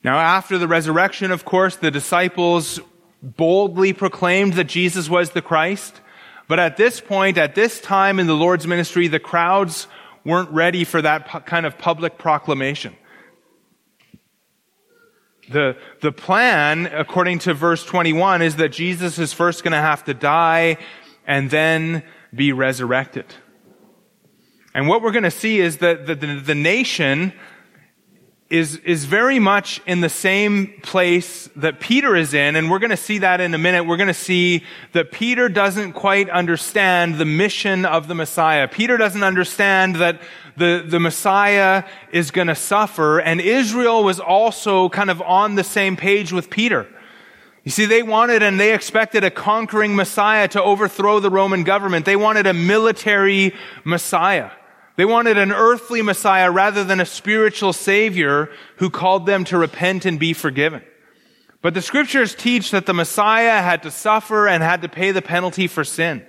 [0.04, 2.80] Now, after the resurrection, of course, the disciples
[3.22, 6.00] boldly proclaimed that Jesus was the Christ.
[6.48, 9.88] But at this point, at this time in the Lord's ministry, the crowds
[10.24, 12.96] weren't ready for that kind of public proclamation.
[15.50, 20.04] The, the plan, according to verse 21, is that Jesus is first going to have
[20.06, 20.78] to die
[21.26, 23.26] and then be resurrected.
[24.80, 27.34] And what we're going to see is that the, the, the, nation
[28.50, 32.56] is, is very much in the same place that Peter is in.
[32.56, 33.84] And we're going to see that in a minute.
[33.84, 34.64] We're going to see
[34.94, 38.70] that Peter doesn't quite understand the mission of the Messiah.
[38.70, 40.22] Peter doesn't understand that
[40.56, 43.20] the, the Messiah is going to suffer.
[43.20, 46.88] And Israel was also kind of on the same page with Peter.
[47.66, 52.06] You see, they wanted and they expected a conquering Messiah to overthrow the Roman government.
[52.06, 53.54] They wanted a military
[53.84, 54.52] Messiah.
[55.00, 60.04] They wanted an earthly Messiah rather than a spiritual Savior who called them to repent
[60.04, 60.84] and be forgiven.
[61.62, 65.22] But the scriptures teach that the Messiah had to suffer and had to pay the
[65.22, 66.26] penalty for sin.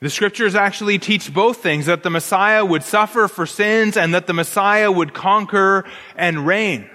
[0.00, 4.26] The scriptures actually teach both things, that the Messiah would suffer for sins and that
[4.26, 6.90] the Messiah would conquer and reign.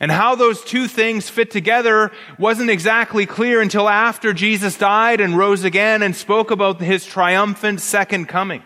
[0.00, 5.36] And how those two things fit together wasn't exactly clear until after Jesus died and
[5.36, 8.62] rose again and spoke about his triumphant second coming.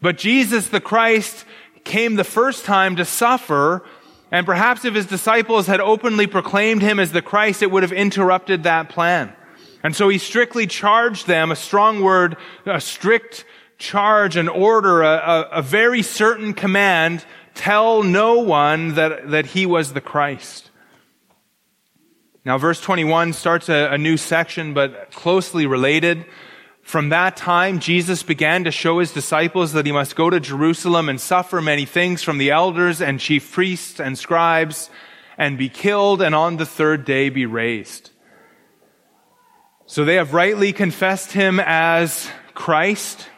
[0.00, 1.44] But Jesus the Christ
[1.84, 3.84] came the first time to suffer
[4.30, 7.92] and perhaps if his disciples had openly proclaimed him as the Christ, it would have
[7.92, 9.32] interrupted that plan.
[9.82, 12.36] And so he strictly charged them, a strong word,
[12.66, 13.44] a strict
[13.78, 17.24] charge, an order, a, a, a very certain command,
[17.54, 20.70] tell no one that, that he was the Christ.
[22.44, 26.26] Now verse 21 starts a, a new section, but closely related.
[26.88, 31.10] From that time, Jesus began to show his disciples that he must go to Jerusalem
[31.10, 34.88] and suffer many things from the elders and chief priests and scribes
[35.36, 38.08] and be killed and on the third day be raised.
[39.84, 43.28] So they have rightly confessed him as Christ.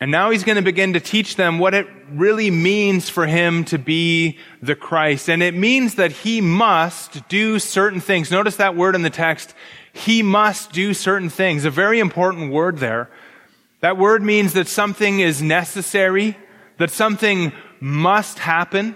[0.00, 3.64] And now he's going to begin to teach them what it really means for him
[3.66, 5.28] to be the Christ.
[5.28, 8.30] And it means that he must do certain things.
[8.30, 9.54] Notice that word in the text.
[9.92, 11.66] He must do certain things.
[11.66, 13.10] A very important word there.
[13.80, 16.36] That word means that something is necessary,
[16.78, 18.94] that something must happen.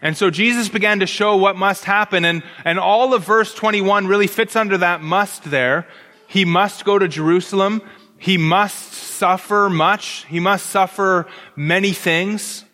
[0.00, 2.24] And so Jesus began to show what must happen.
[2.24, 5.86] And, and all of verse 21 really fits under that must there.
[6.28, 7.82] He must go to Jerusalem.
[8.18, 10.24] He must suffer much.
[10.28, 12.64] He must suffer many things.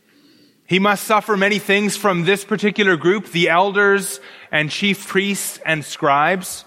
[0.67, 4.21] He must suffer many things from this particular group, the elders
[4.51, 6.65] and chief priests and scribes.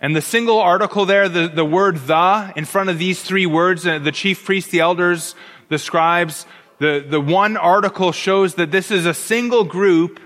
[0.00, 3.86] And the single article there, the, the word the in front of these three words,
[3.86, 5.34] uh, the chief priests, the elders,
[5.68, 6.46] the scribes,
[6.78, 10.20] the, the one article shows that this is a single group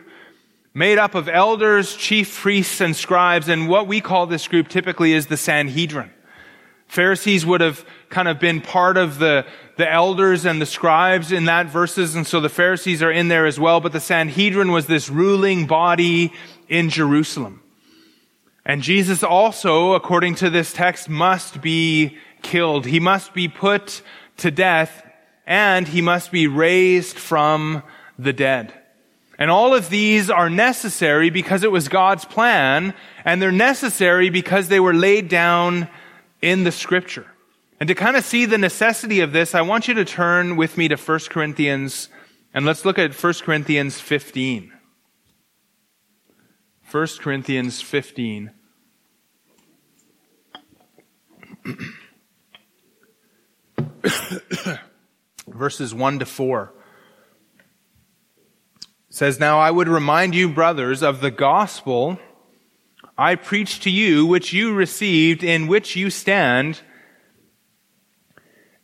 [0.74, 3.49] made up of elders, chief priests, and scribes.
[3.49, 6.11] And what we call this group typically is the Sanhedrin.
[6.87, 9.47] Pharisees would have kind of been part of the,
[9.77, 13.47] the elders and the scribes in that verses, and so the Pharisees are in there
[13.47, 16.33] as well, but the Sanhedrin was this ruling body
[16.69, 17.63] in Jerusalem.
[18.67, 22.85] And Jesus also, according to this text, must be killed.
[22.85, 24.03] He must be put
[24.39, 25.07] to death,
[25.47, 27.83] and he must be raised from
[28.19, 28.75] the dead.
[29.39, 32.93] And all of these are necessary because it was God's plan,
[33.25, 35.89] and they're necessary because they were laid down
[36.43, 37.27] in the scripture.
[37.81, 40.76] And to kind of see the necessity of this, I want you to turn with
[40.76, 42.11] me to 1 Corinthians
[42.53, 44.72] and let's look at 1 Corinthians 15.
[46.91, 48.51] 1 Corinthians 15.
[55.47, 56.74] Verses 1 to 4
[59.11, 62.18] says, Now I would remind you, brothers, of the gospel
[63.16, 66.81] I preached to you, which you received, in which you stand,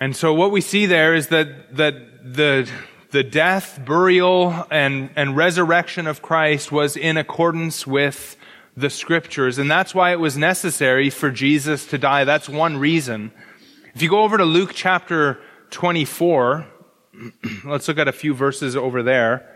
[0.00, 2.68] And so what we see there is that, that the,
[3.10, 8.38] the death, burial, and, and resurrection of Christ was in accordance with
[8.74, 9.58] the scriptures.
[9.58, 12.24] And that's why it was necessary for Jesus to die.
[12.24, 13.30] That's one reason.
[13.94, 15.38] If you go over to Luke chapter
[15.68, 16.66] 24,
[17.66, 19.49] let's look at a few verses over there.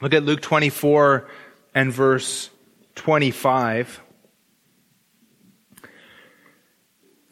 [0.00, 1.28] Look at Luke 24
[1.74, 2.48] and verse
[2.94, 4.00] 25.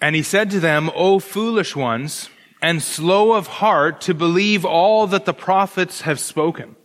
[0.00, 2.28] And he said to them, O foolish ones,
[2.60, 6.76] and slow of heart to believe all that the prophets have spoken.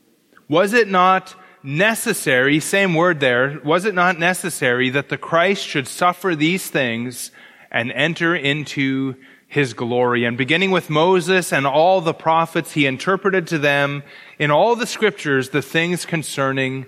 [0.47, 5.87] Was it not necessary, same word there, was it not necessary that the Christ should
[5.87, 7.31] suffer these things
[7.71, 9.15] and enter into
[9.53, 10.25] his glory.
[10.25, 14.01] And beginning with Moses and all the prophets, he interpreted to them
[14.43, 16.85] in all the scriptures the things concerning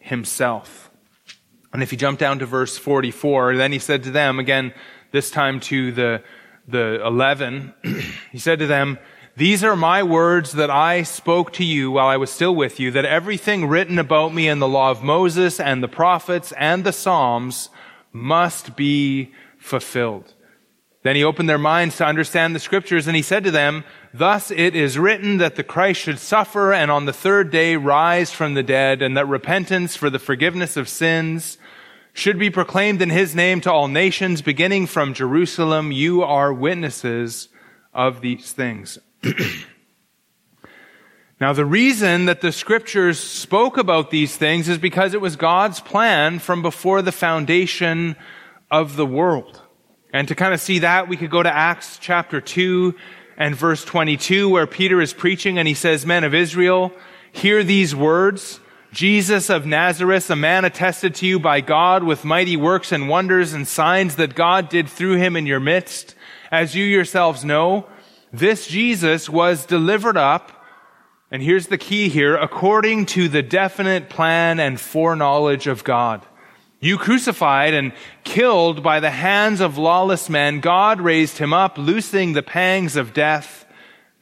[0.00, 0.90] himself.
[1.72, 4.74] And if you jump down to verse 44, then he said to them, again,
[5.10, 6.22] this time to the,
[6.68, 7.72] the 11.
[8.32, 8.98] he said to them,
[9.34, 12.90] these are my words that I spoke to you while I was still with you,
[12.90, 16.92] that everything written about me in the law of Moses and the prophets and the
[16.92, 17.70] Psalms
[18.12, 20.34] must be fulfilled.
[21.02, 24.50] Then he opened their minds to understand the scriptures and he said to them, Thus
[24.50, 28.54] it is written that the Christ should suffer and on the third day rise from
[28.54, 31.58] the dead and that repentance for the forgiveness of sins
[32.12, 35.92] should be proclaimed in his name to all nations beginning from Jerusalem.
[35.92, 37.48] You are witnesses
[37.94, 38.98] of these things.
[41.40, 45.78] now the reason that the scriptures spoke about these things is because it was God's
[45.78, 48.16] plan from before the foundation
[48.72, 49.62] of the world.
[50.12, 52.96] And to kind of see that, we could go to Acts chapter 2
[53.40, 56.92] and verse 22 where Peter is preaching and he says, Men of Israel,
[57.32, 58.60] hear these words.
[58.92, 63.54] Jesus of Nazareth, a man attested to you by God with mighty works and wonders
[63.54, 66.14] and signs that God did through him in your midst,
[66.50, 67.86] as you yourselves know.
[68.30, 70.66] This Jesus was delivered up,
[71.30, 76.26] and here's the key here, according to the definite plan and foreknowledge of God
[76.80, 77.92] you crucified and
[78.24, 83.12] killed by the hands of lawless men, God raised him up, loosing the pangs of
[83.12, 83.66] death,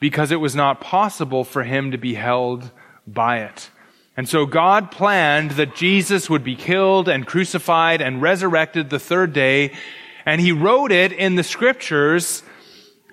[0.01, 2.71] because it was not possible for him to be held
[3.07, 3.71] by it.
[4.17, 9.33] And so God planned that Jesus would be killed and crucified and resurrected the third
[9.33, 9.73] day,
[10.27, 12.43] and he wrote it in the scriptures.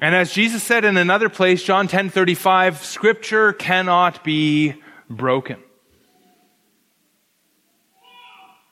[0.02, 4.74] And as Jesus said in another place, John 10:35, scripture cannot be
[5.08, 5.58] broken.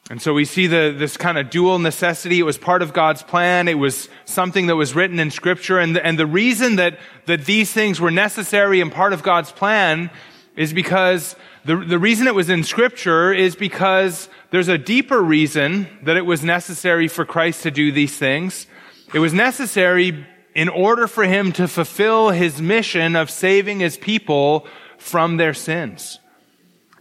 [0.10, 2.40] And so we see the, this kind of dual necessity.
[2.40, 3.70] It was part of God's plan.
[3.70, 5.80] It was something that was written in scripture.
[5.80, 9.52] And, the, and the reason that, that these things were necessary and part of God's
[9.54, 10.10] plan
[10.58, 15.88] is because the, the reason it was in scripture is because there's a deeper reason
[16.04, 18.68] that it was necessary for Christ to do these things.
[19.14, 24.68] It was necessary in order for him to fulfill his mission of saving his people
[24.98, 26.20] from their sins.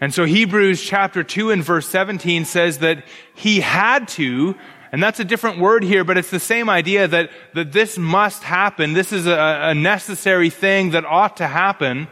[0.03, 3.05] And so Hebrews chapter 2 and verse 17 says that
[3.37, 4.57] he had to,
[4.91, 8.43] and that's a different word here, but it's the same idea that, that this must
[8.43, 8.95] happen.
[8.95, 12.09] This is a, a necessary thing that ought to happen.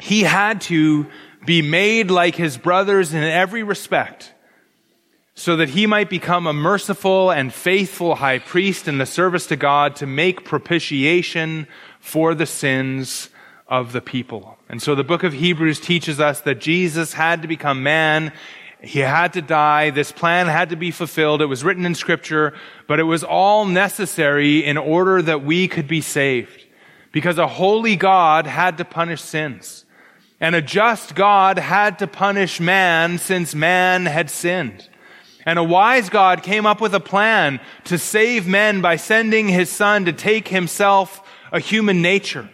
[0.00, 1.06] He had to
[1.44, 4.32] be made like his brothers in every respect
[5.34, 9.56] so that he might become a merciful and faithful high priest in the service to
[9.56, 11.66] God to make propitiation
[11.98, 13.28] for the sins
[13.70, 14.58] of the people.
[14.68, 18.32] And so the book of Hebrews teaches us that Jesus had to become man.
[18.82, 19.90] He had to die.
[19.90, 21.40] This plan had to be fulfilled.
[21.40, 22.52] It was written in scripture,
[22.88, 26.66] but it was all necessary in order that we could be saved.
[27.12, 29.84] Because a holy God had to punish sins.
[30.40, 34.88] And a just God had to punish man since man had sinned.
[35.46, 39.70] And a wise God came up with a plan to save men by sending his
[39.70, 42.48] son to take himself a human nature.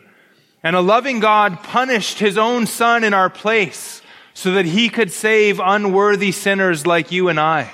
[0.67, 4.03] And a loving God punished his own son in our place
[4.35, 7.71] so that he could save unworthy sinners like you and I.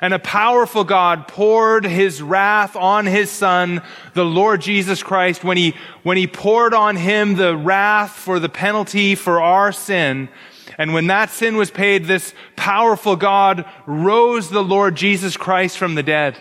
[0.00, 3.80] And a powerful God poured his wrath on his son,
[4.14, 8.48] the Lord Jesus Christ, when he, when he poured on him the wrath for the
[8.48, 10.28] penalty for our sin.
[10.76, 15.94] And when that sin was paid, this powerful God rose the Lord Jesus Christ from
[15.94, 16.36] the dead.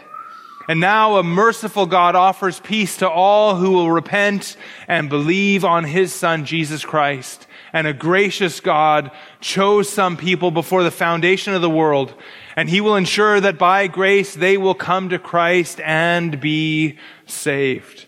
[0.68, 4.56] And now a merciful God offers peace to all who will repent
[4.88, 7.48] and believe on his son, Jesus Christ.
[7.74, 12.14] And a gracious God chose some people before the foundation of the world.
[12.56, 18.08] And he will ensure that by grace they will come to Christ and be saved.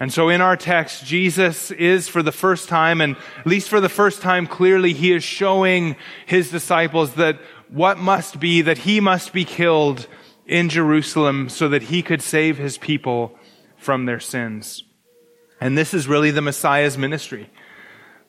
[0.00, 3.80] And so in our text, Jesus is for the first time, and at least for
[3.80, 8.98] the first time clearly, he is showing his disciples that what must be, that he
[8.98, 10.08] must be killed
[10.50, 13.38] in Jerusalem so that he could save his people
[13.76, 14.82] from their sins.
[15.60, 17.48] And this is really the Messiah's ministry.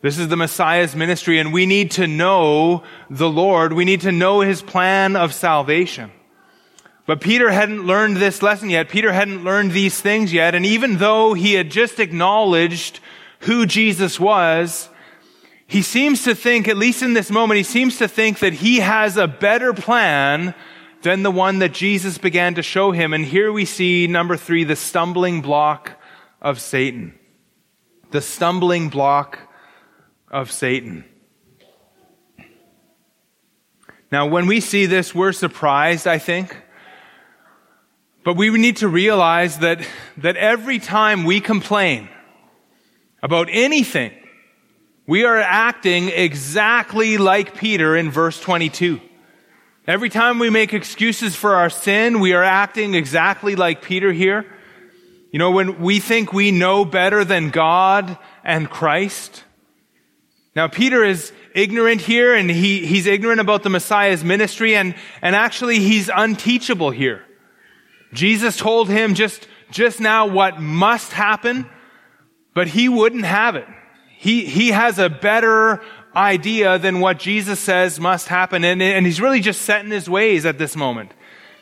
[0.01, 3.73] This is the Messiah's ministry, and we need to know the Lord.
[3.73, 6.11] We need to know his plan of salvation.
[7.07, 8.89] But Peter hadn't learned this lesson yet.
[8.89, 10.53] Peter hadn't learned these things yet.
[10.53, 12.99] And even though he had just acknowledged
[13.41, 14.89] who Jesus was,
[15.65, 18.77] he seems to think, at least in this moment, he seems to think that he
[18.79, 20.53] has a better plan
[21.01, 23.13] than the one that Jesus began to show him.
[23.13, 25.99] And here we see, number three, the stumbling block
[26.41, 27.17] of Satan.
[28.11, 29.39] The stumbling block
[30.29, 31.05] of Satan.
[34.11, 36.55] Now, when we see this, we're surprised, I think.
[38.23, 39.85] But we need to realize that,
[40.17, 42.09] that every time we complain
[43.23, 44.11] about anything,
[45.07, 49.01] we are acting exactly like Peter in verse 22.
[49.87, 54.45] Every time we make excuses for our sin, we are acting exactly like Peter here.
[55.31, 59.43] You know, when we think we know better than God and Christ.
[60.55, 65.35] Now, Peter is ignorant here and he, he's ignorant about the Messiah's ministry and, and
[65.35, 67.23] actually he's unteachable here.
[68.13, 71.67] Jesus told him just, just now what must happen,
[72.53, 73.67] but he wouldn't have it.
[74.19, 75.81] He, he has a better
[76.15, 78.63] idea than what Jesus says must happen.
[78.63, 81.11] And, and he's really just set in his ways at this moment.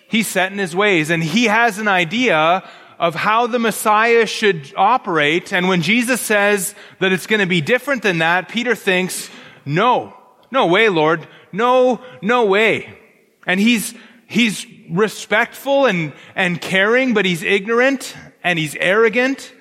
[0.08, 4.74] He's set in his ways and he has an idea of how the Messiah should
[4.76, 5.54] operate.
[5.54, 9.30] And when Jesus says that it's going to be different than that, Peter thinks,
[9.66, 10.14] no,
[10.52, 11.28] no way, Lord.
[11.52, 12.98] No, no way.
[13.46, 13.94] And he's,
[14.28, 19.54] he's respectful and, and caring, but he's ignorant and he's arrogant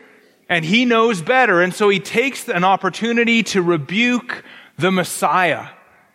[0.48, 1.62] and he knows better.
[1.62, 4.42] And so he takes an opportunity to rebuke
[4.78, 5.66] the Messiah.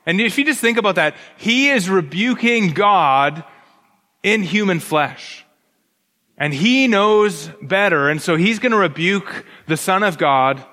[0.06, 3.44] And if you just think about that, he is rebuking God
[4.24, 5.46] in human flesh.
[6.38, 8.10] And he knows better.
[8.10, 10.64] And so he's going to rebuke the Son of God,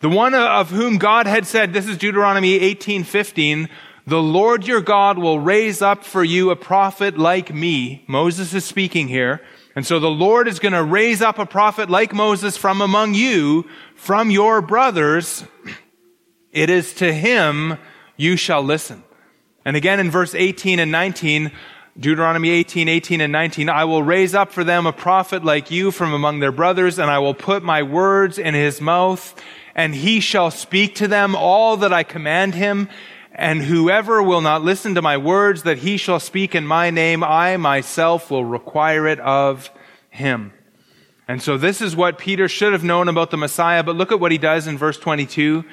[0.00, 3.68] the one of whom God had said, this is Deuteronomy 18, 15,
[4.06, 8.04] the Lord your God will raise up for you a prophet like me.
[8.06, 9.42] Moses is speaking here.
[9.76, 13.14] And so the Lord is going to raise up a prophet like Moses from among
[13.14, 15.44] you, from your brothers.
[16.58, 17.78] It is to him
[18.16, 19.04] you shall listen.
[19.64, 21.52] And again in verse 18 and 19,
[21.96, 25.92] Deuteronomy 18, 18 and 19, I will raise up for them a prophet like you
[25.92, 29.40] from among their brothers, and I will put my words in his mouth,
[29.76, 32.88] and he shall speak to them all that I command him.
[33.32, 37.22] And whoever will not listen to my words that he shall speak in my name,
[37.22, 39.70] I myself will require it of
[40.10, 40.52] him.
[41.28, 44.18] And so this is what Peter should have known about the Messiah, but look at
[44.18, 45.64] what he does in verse 22.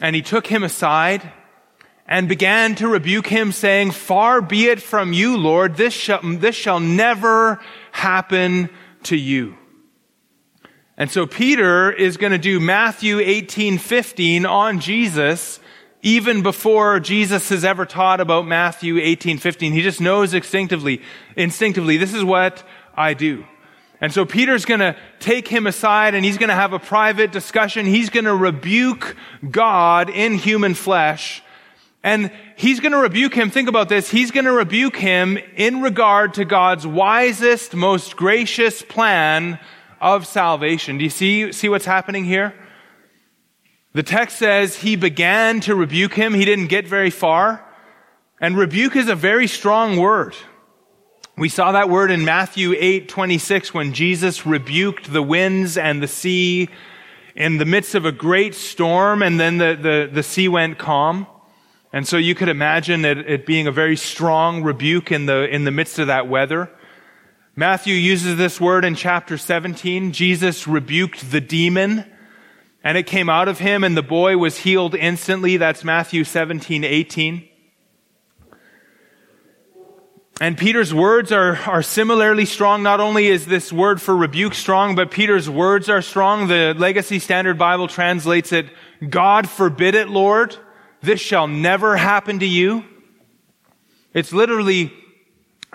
[0.00, 1.32] And he took him aside
[2.06, 6.56] and began to rebuke him, saying, Far be it from you, Lord, this shall, this
[6.56, 7.60] shall never
[7.92, 8.68] happen
[9.04, 9.56] to you.
[10.96, 15.58] And so Peter is going to do Matthew 18, 15 on Jesus
[16.02, 19.72] even before Jesus has ever taught about Matthew 18, 15.
[19.72, 21.00] He just knows instinctively,
[21.36, 22.64] instinctively, this is what
[22.94, 23.44] I do.
[24.02, 27.86] And so Peter's gonna take him aside and he's gonna have a private discussion.
[27.86, 29.16] He's gonna rebuke
[29.48, 31.40] God in human flesh.
[32.02, 36.44] And he's gonna rebuke him, think about this, he's gonna rebuke him in regard to
[36.44, 39.60] God's wisest, most gracious plan
[40.00, 40.98] of salvation.
[40.98, 42.54] Do you see, see what's happening here?
[43.92, 46.34] The text says he began to rebuke him.
[46.34, 47.64] He didn't get very far.
[48.40, 50.34] And rebuke is a very strong word.
[51.38, 56.06] We saw that word in Matthew 8, 26 when Jesus rebuked the winds and the
[56.06, 56.68] sea
[57.34, 61.26] in the midst of a great storm and then the, the, the sea went calm.
[61.90, 65.64] And so you could imagine it, it being a very strong rebuke in the, in
[65.64, 66.70] the midst of that weather.
[67.56, 70.12] Matthew uses this word in chapter 17.
[70.12, 72.04] Jesus rebuked the demon
[72.84, 75.56] and it came out of him and the boy was healed instantly.
[75.56, 77.48] That's Matthew 17, 18.
[80.42, 82.82] And Peter's words are, are similarly strong.
[82.82, 86.48] Not only is this word for rebuke strong, but Peter's words are strong.
[86.48, 88.66] The Legacy Standard Bible translates it,
[89.08, 90.56] God forbid it, Lord.
[91.00, 92.82] This shall never happen to you.
[94.14, 94.92] It's literally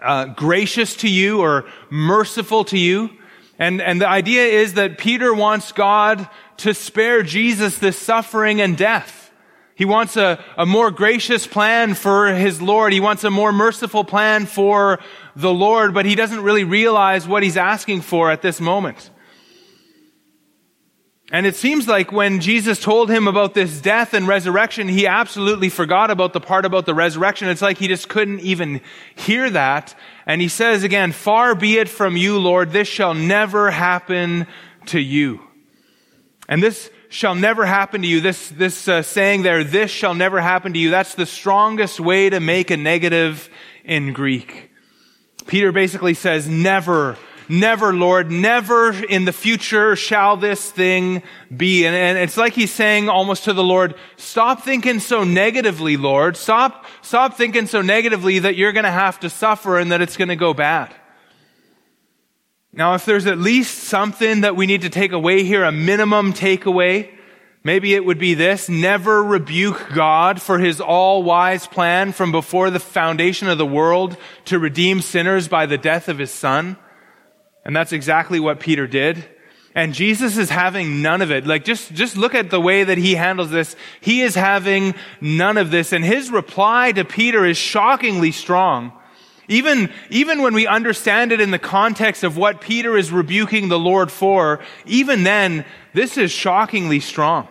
[0.01, 3.11] uh, gracious to you or merciful to you.
[3.57, 8.78] And, and the idea is that Peter wants God to spare Jesus this suffering and
[8.78, 9.26] death.
[9.78, 12.93] He wants a, a more gracious plan for his Lord.
[12.93, 14.97] He wants a more merciful plan for
[15.36, 19.11] the Lord, but he doesn't really realize what he's asking for at this moment.
[21.32, 25.69] And it seems like when Jesus told him about this death and resurrection, he absolutely
[25.69, 27.47] forgot about the part about the resurrection.
[27.47, 28.82] It's like he just couldn't even
[29.15, 29.93] hear that.
[30.25, 34.47] And he says again, far be it from you, Lord, this shall never happen
[34.88, 35.41] to you.
[36.49, 38.22] And this shall never happen to you.
[38.22, 42.30] This, this uh, saying there, this shall never happen to you, that's the strongest way
[42.30, 43.49] to make a negative
[43.84, 44.70] in Greek.
[45.45, 51.24] Peter basically says, never, never, Lord, never in the future shall this thing
[51.55, 51.86] be.
[51.86, 56.36] And, and it's like he's saying almost to the Lord, stop thinking so negatively, Lord.
[56.36, 60.18] Stop, stop thinking so negatively that you're going to have to suffer and that it's
[60.18, 60.93] going to go bad.
[62.78, 66.32] Now, if there's at least something that we need to take away here, a minimum
[66.32, 67.09] takeaway,
[67.63, 68.69] maybe it would be this.
[68.69, 74.15] Never rebuke God for his all-wise plan from before the foundation of the world
[74.45, 76.78] to redeem sinners by the death of his son.
[77.65, 79.28] And that's exactly what Peter did.
[79.73, 81.47] And Jesus is having none of it.
[81.47, 83.75] Like just, just look at the way that he handles this.
[84.01, 85.93] He is having none of this.
[85.93, 88.91] And his reply to Peter is shockingly strong.
[89.48, 93.80] Even, even when we understand it in the context of what Peter is rebuking the
[93.80, 97.48] Lord for, even then, this is shockingly strong.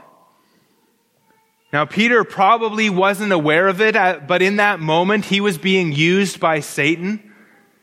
[1.72, 5.92] Now, Peter probably wasn't aware of it, uh, but in that moment, he was being
[5.92, 7.32] used by Satan.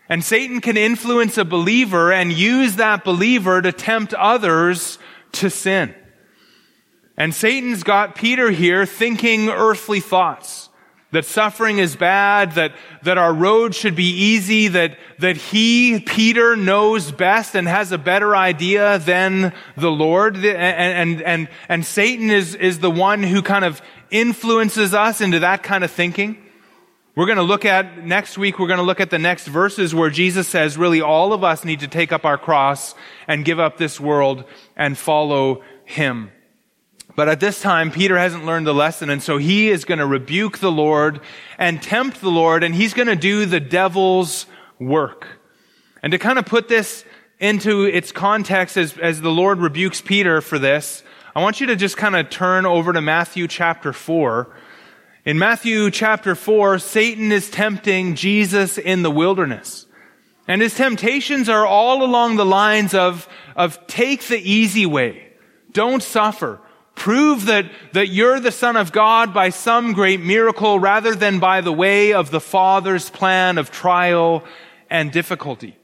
[0.10, 5.00] And Satan can influence a believer and use that believer to tempt others
[5.34, 5.94] to sin.
[7.18, 10.63] And Satan's got Peter here thinking earthly thoughts.
[11.14, 16.56] That suffering is bad, that, that our road should be easy, that, that he, Peter,
[16.56, 20.38] knows best and has a better idea than the Lord.
[20.38, 25.38] And, and, and, and Satan is, is the one who kind of influences us into
[25.42, 26.36] that kind of thinking.
[27.16, 29.94] We're going to look at, next week, we're going to look at the next verses
[29.94, 32.96] where Jesus says really all of us need to take up our cross
[33.28, 34.46] and give up this world
[34.76, 36.32] and follow him.
[37.16, 40.06] But at this time, Peter hasn't learned the lesson, and so he is going to
[40.06, 41.22] rebuke the Lord
[41.58, 44.46] and tempt the Lord, and he's going to do the devil's
[44.80, 45.28] work.
[46.02, 47.06] And to kind of put this
[47.40, 51.04] into its context as, as the Lord rebukes Peter for this,
[51.36, 54.54] I want you to just kind of turn over to Matthew chapter 4
[55.26, 59.86] in Matthew chapter 4, Satan is tempting Jesus in the wilderness.
[60.50, 65.32] And his temptations are all along the lines of, of take the easy way.
[65.72, 66.60] Don't suffer.
[66.96, 71.62] Prove that, that you're the son of God by some great miracle rather than by
[71.62, 74.44] the way of the Father's plan of trial
[74.90, 75.76] and difficulty.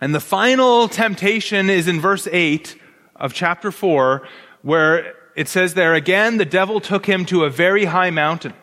[0.00, 2.76] And the final temptation is in verse 8
[3.16, 4.26] of chapter 4,
[4.62, 8.54] where it says there again, the devil took him to a very high mountain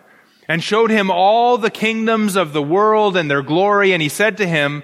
[0.48, 3.94] and showed him all the kingdoms of the world and their glory.
[3.94, 4.84] And he said to him,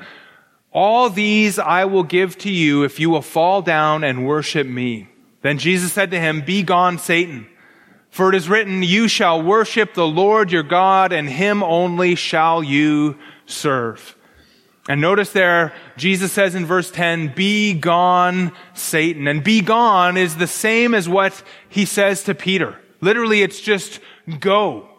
[0.73, 5.07] all these I will give to you if you will fall down and worship me.
[5.43, 7.47] Then Jesus said to him, be gone, Satan.
[8.09, 12.63] For it is written, you shall worship the Lord your God and him only shall
[12.63, 14.15] you serve.
[14.87, 19.27] And notice there, Jesus says in verse 10, be gone, Satan.
[19.27, 22.79] And be gone is the same as what he says to Peter.
[22.99, 23.99] Literally, it's just
[24.39, 24.89] go.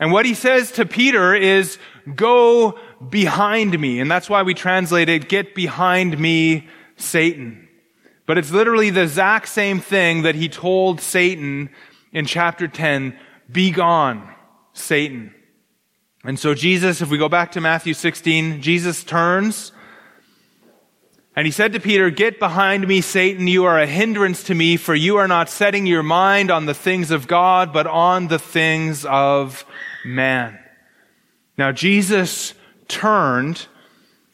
[0.00, 1.78] And what he says to Peter is,
[2.14, 2.78] go
[3.08, 4.00] behind me.
[4.00, 7.67] And that's why we translate it, get behind me, Satan.
[8.28, 11.70] But it's literally the exact same thing that he told Satan
[12.12, 13.18] in chapter 10,
[13.50, 14.34] be gone,
[14.74, 15.34] Satan.
[16.24, 19.72] And so Jesus, if we go back to Matthew 16, Jesus turns
[21.34, 23.46] and he said to Peter, Get behind me, Satan.
[23.46, 26.74] You are a hindrance to me, for you are not setting your mind on the
[26.74, 29.64] things of God, but on the things of
[30.04, 30.58] man.
[31.56, 32.52] Now, Jesus
[32.88, 33.68] turned,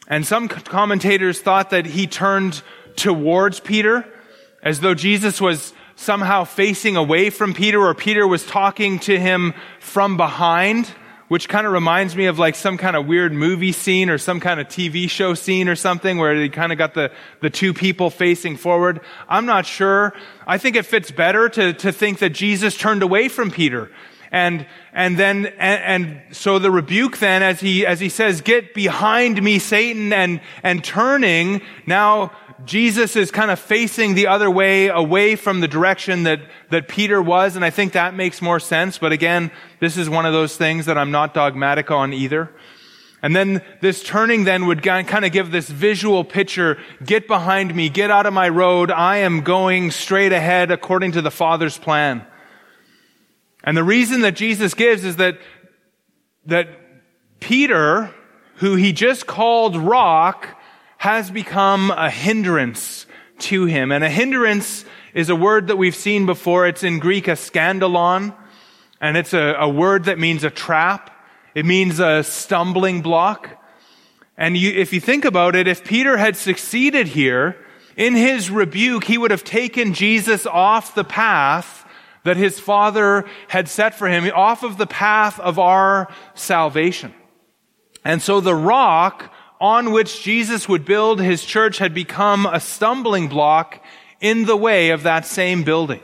[0.09, 2.61] and some commentators thought that he turned
[2.95, 4.05] towards Peter,
[4.61, 9.53] as though Jesus was somehow facing away from Peter, or Peter was talking to him
[9.79, 10.93] from behind
[11.27, 14.39] which kind of reminds me of like some kind of weird movie scene or some
[14.39, 17.73] kind of TV show scene or something where they kind of got the, the two
[17.73, 19.01] people facing forward.
[19.27, 20.13] I'm not sure.
[20.45, 23.91] I think it fits better to, to think that Jesus turned away from Peter.
[24.31, 28.73] And, and then, and, and so the rebuke then, as he, as he says, get
[28.73, 32.31] behind me, Satan, and, and turning, now
[32.63, 36.39] Jesus is kind of facing the other way, away from the direction that,
[36.69, 38.97] that Peter was, and I think that makes more sense.
[38.97, 39.51] But again,
[39.81, 42.49] this is one of those things that I'm not dogmatic on either.
[43.21, 47.89] And then this turning then would kind of give this visual picture, get behind me,
[47.89, 52.25] get out of my road, I am going straight ahead according to the Father's plan.
[53.63, 55.39] And the reason that Jesus gives is that,
[56.45, 56.69] that
[57.39, 58.13] Peter,
[58.57, 60.54] who he just called rock,
[61.05, 63.05] has become a hindrance
[63.37, 63.91] to him.
[63.91, 66.65] And a hindrance is a word that we've seen before.
[66.65, 68.35] It's in Greek a scandalon,
[68.99, 71.11] and it's a, a word that means a trap.
[71.53, 73.51] It means a stumbling block.
[74.35, 77.55] And you, if you think about it, if Peter had succeeded here,
[77.95, 81.87] in his rebuke, he would have taken Jesus off the path
[82.23, 87.13] that his father had set for him, off of the path of our salvation.
[88.03, 93.27] And so the rock on which Jesus would build his church had become a stumbling
[93.27, 93.83] block
[94.19, 96.01] in the way of that same building.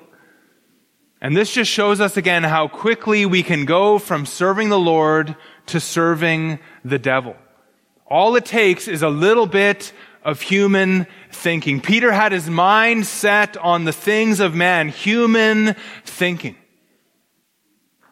[1.22, 5.36] And this just shows us again how quickly we can go from serving the Lord
[5.68, 7.36] to serving the devil.
[8.08, 9.93] All it takes is a little bit
[10.24, 11.80] of human thinking.
[11.80, 15.76] Peter had his mind set on the things of man, human
[16.06, 16.56] thinking.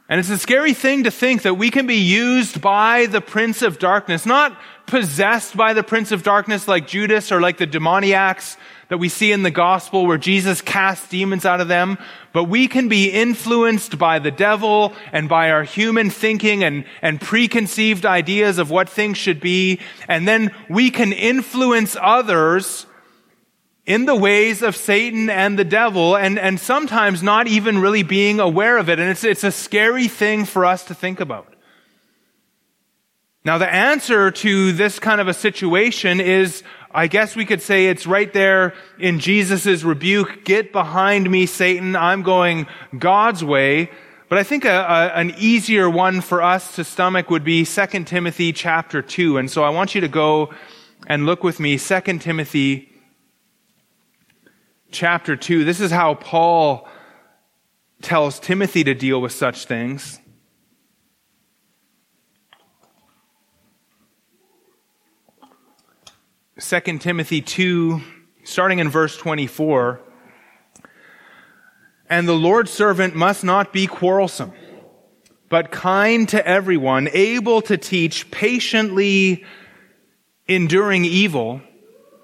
[0.07, 3.61] And it's a scary thing to think that we can be used by the prince
[3.61, 4.57] of darkness, not
[4.89, 8.57] possessed by the prince of darkness like Judas or like the demoniacs
[8.89, 11.97] that we see in the gospel where Jesus casts demons out of them,
[12.33, 17.21] but we can be influenced by the devil and by our human thinking and, and
[17.21, 19.79] preconceived ideas of what things should be.
[20.07, 22.87] And then we can influence others
[23.85, 28.39] in the ways of Satan and the devil and, and sometimes not even really being
[28.39, 28.99] aware of it.
[28.99, 31.53] And it's, it's a scary thing for us to think about.
[33.45, 36.61] Now, the answer to this kind of a situation is,
[36.91, 40.43] I guess we could say it's right there in Jesus' rebuke.
[40.43, 41.95] Get behind me, Satan.
[41.95, 42.67] I'm going
[42.97, 43.91] God's way.
[44.27, 47.85] But I think a, a, an easier one for us to stomach would be 2
[48.03, 49.37] Timothy chapter 2.
[49.37, 50.53] And so I want you to go
[51.07, 52.91] and look with me, 2 Timothy
[54.91, 55.63] chapter 2.
[55.63, 56.87] This is how Paul
[58.01, 60.19] tells Timothy to deal with such things.
[66.59, 68.01] 2 Timothy 2,
[68.43, 70.01] starting in verse 24.
[72.09, 74.51] And the Lord's servant must not be quarrelsome,
[75.47, 79.45] but kind to everyone, able to teach, patiently
[80.47, 81.61] enduring evil,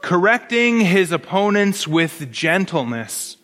[0.02, 3.38] correcting his opponents with gentleness.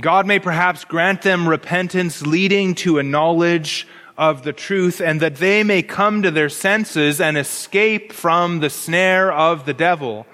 [0.00, 3.86] God may perhaps grant them repentance leading to a knowledge
[4.18, 8.70] of the truth and that they may come to their senses and escape from the
[8.70, 10.26] snare of the devil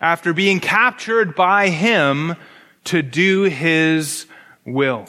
[0.00, 2.34] after being captured by him
[2.84, 4.26] to do his
[4.64, 5.06] will.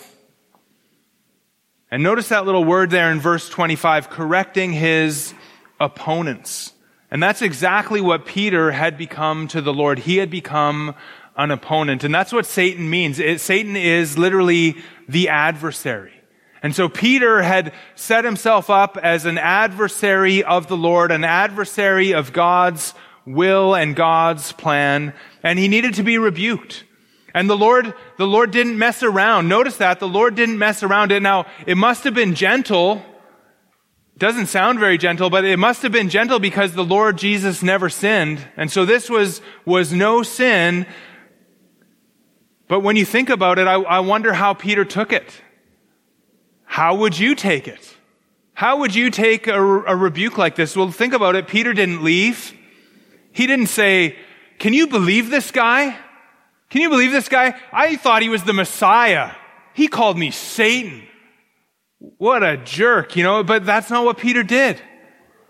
[1.90, 5.34] And notice that little word there in verse 25, correcting his
[5.80, 6.74] opponents.
[7.12, 10.00] And that's exactly what Peter had become to the Lord.
[10.00, 10.96] He had become
[11.36, 12.04] an opponent.
[12.04, 13.20] And that's what Satan means.
[13.20, 16.13] It, Satan is literally the adversary.
[16.64, 22.14] And so Peter had set himself up as an adversary of the Lord, an adversary
[22.14, 22.94] of God's
[23.26, 26.86] will and God's plan, and he needed to be rebuked.
[27.34, 29.50] And the Lord, the Lord didn't mess around.
[29.50, 31.22] Notice that the Lord didn't mess around it.
[31.22, 33.04] Now, it must have been gentle.
[34.18, 37.90] Doesn't sound very gentle, but it must have been gentle because the Lord Jesus never
[37.90, 38.40] sinned.
[38.56, 40.86] And so this was, was no sin.
[42.68, 45.42] But when you think about it, I, I wonder how Peter took it.
[46.74, 47.96] How would you take it?
[48.56, 50.76] How would you take a, a, rebuke like this?
[50.76, 51.48] Well, think about it.
[51.48, 52.52] Peter didn't leave.
[53.32, 54.16] He didn't say,
[54.58, 55.96] can you believe this guy?
[56.72, 57.54] Can you believe this guy?
[57.72, 59.34] I thought he was the Messiah.
[59.76, 61.04] He called me Satan.
[62.00, 64.82] What a jerk, you know, but that's not what Peter did.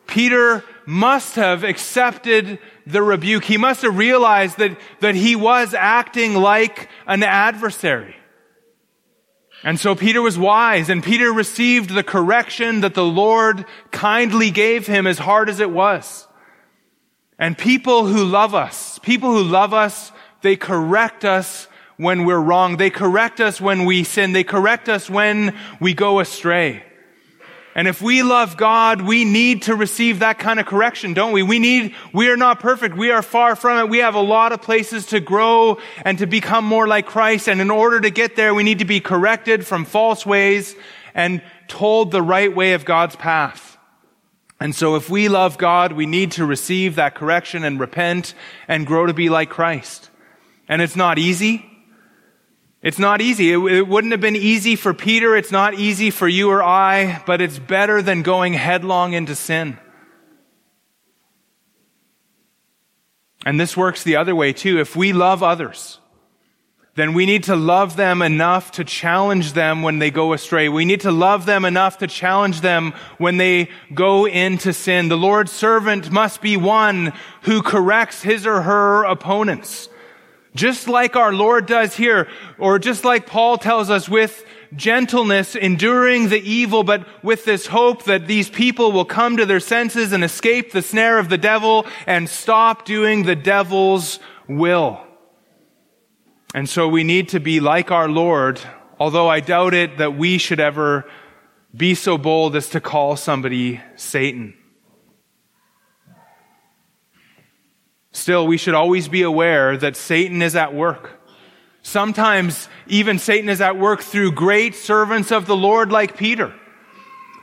[0.08, 3.46] Peter must have accepted the rebuke.
[3.46, 8.14] He must have realized that, that he was acting like an adversary.
[9.64, 14.86] And so Peter was wise and Peter received the correction that the Lord kindly gave
[14.86, 16.28] him as hard as it was.
[17.40, 20.12] And people who love us, people who love us,
[20.42, 22.78] they correct us when we're wrong.
[22.78, 24.34] They correct us when we sin.
[24.34, 26.84] They correct us when we go astray.
[27.76, 31.42] And if we love God, we need to receive that kind of correction, don't we?
[31.42, 32.96] We need, we are not perfect.
[32.96, 33.90] We are far from it.
[33.90, 37.50] We have a lot of places to grow and to become more like Christ.
[37.50, 40.76] And in order to get there, we need to be corrected from false ways
[41.16, 43.78] and told the right way of God's path.
[44.60, 48.36] And so if we love God, we need to receive that correction and repent
[48.68, 50.10] and grow to be like Christ.
[50.70, 51.73] And it's not easy.
[52.84, 53.54] It's not easy.
[53.54, 55.38] It, it, wouldn't have been easy for Peter.
[55.38, 59.80] It's not easy for you or I, but it's better than going headlong into sin.
[63.46, 64.82] And this works the other way too.
[64.82, 66.00] If we love others,
[66.96, 70.68] then we need to love them enough to challenge them when they go astray.
[70.68, 75.08] We need to love them enough to challenge them when they go into sin.
[75.08, 77.14] The Lord's servant must be one
[77.44, 79.88] who corrects his or her opponents.
[80.56, 82.28] Just like our Lord does here,
[82.60, 84.46] or just like Paul tells us with
[84.76, 89.60] gentleness, enduring the evil, but with this hope that these people will come to their
[89.60, 95.02] senses and escape the snare of the devil and stop doing the devil's will.
[96.54, 98.60] And so we need to be like our Lord,
[99.00, 101.06] although I doubt it that we should ever
[101.76, 104.54] be so bold as to call somebody Satan.
[108.14, 111.20] Still, we should always be aware that Satan is at work.
[111.82, 116.54] Sometimes even Satan is at work through great servants of the Lord like Peter.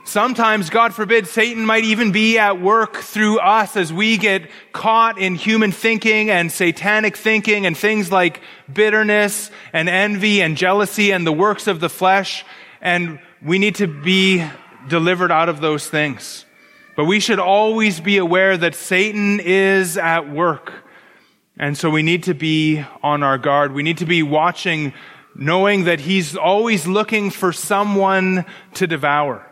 [0.03, 5.19] Sometimes, God forbid, Satan might even be at work through us as we get caught
[5.19, 8.41] in human thinking and satanic thinking and things like
[8.73, 12.43] bitterness and envy and jealousy and the works of the flesh.
[12.81, 14.43] And we need to be
[14.87, 16.45] delivered out of those things.
[16.95, 20.73] But we should always be aware that Satan is at work.
[21.57, 23.73] And so we need to be on our guard.
[23.73, 24.93] We need to be watching,
[25.35, 29.47] knowing that he's always looking for someone to devour.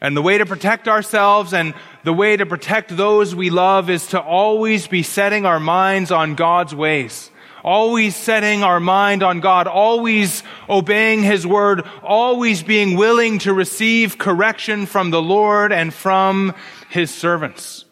[0.00, 4.08] And the way to protect ourselves and the way to protect those we love is
[4.08, 7.30] to always be setting our minds on God's ways
[7.66, 14.16] always setting our mind on God, always obeying His word, always being willing to receive
[14.16, 16.54] correction from the Lord and from
[16.88, 17.84] His servants.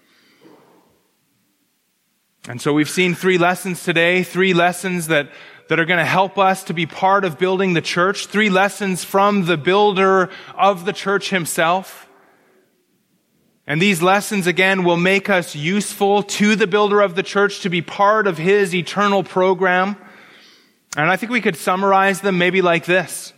[2.49, 5.31] And so we've seen three lessons today, three lessons that,
[5.68, 9.03] that are going to help us to be part of building the church, three lessons
[9.03, 12.04] from the builder of the church himself.
[13.67, 17.71] And these lessons again will make us useful to the builder of the church to
[17.71, 19.97] be part of his eternal program.
[20.97, 23.33] And I think we could summarize them maybe like this.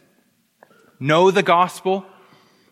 [0.99, 2.05] Know the gospel.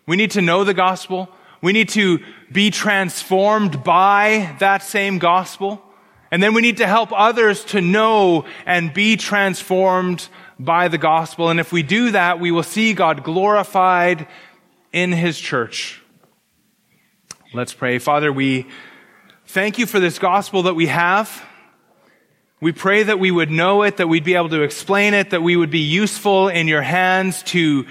[0.06, 1.28] We need to know the gospel.
[1.62, 5.80] We need to be transformed by that same gospel.
[6.30, 10.28] And then we need to help others to know and be transformed
[10.58, 11.48] by the gospel.
[11.48, 14.26] And if we do that, we will see God glorified
[14.92, 16.03] in his church.
[17.54, 18.00] Let's pray.
[18.00, 18.66] Father, we
[19.46, 21.40] thank you for this gospel that we have.
[22.60, 25.40] We pray that we would know it, that we'd be able to explain it, that
[25.40, 27.86] we would be useful in your hands to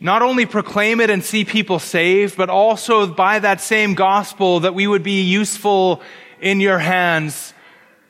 [0.00, 4.74] not only proclaim it and see people saved, but also by that same gospel that
[4.74, 6.02] we would be useful
[6.38, 7.54] in your hands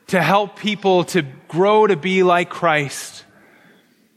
[0.07, 3.23] to help people to grow to be like Christ.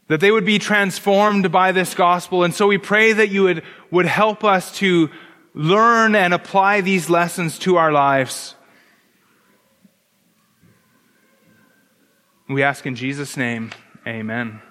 [0.09, 2.43] That they would be transformed by this gospel.
[2.43, 5.09] And so we pray that you would, would help us to
[5.55, 8.55] learn and apply these lessons to our lives.
[12.47, 13.71] We ask in Jesus' name,
[14.05, 14.61] amen.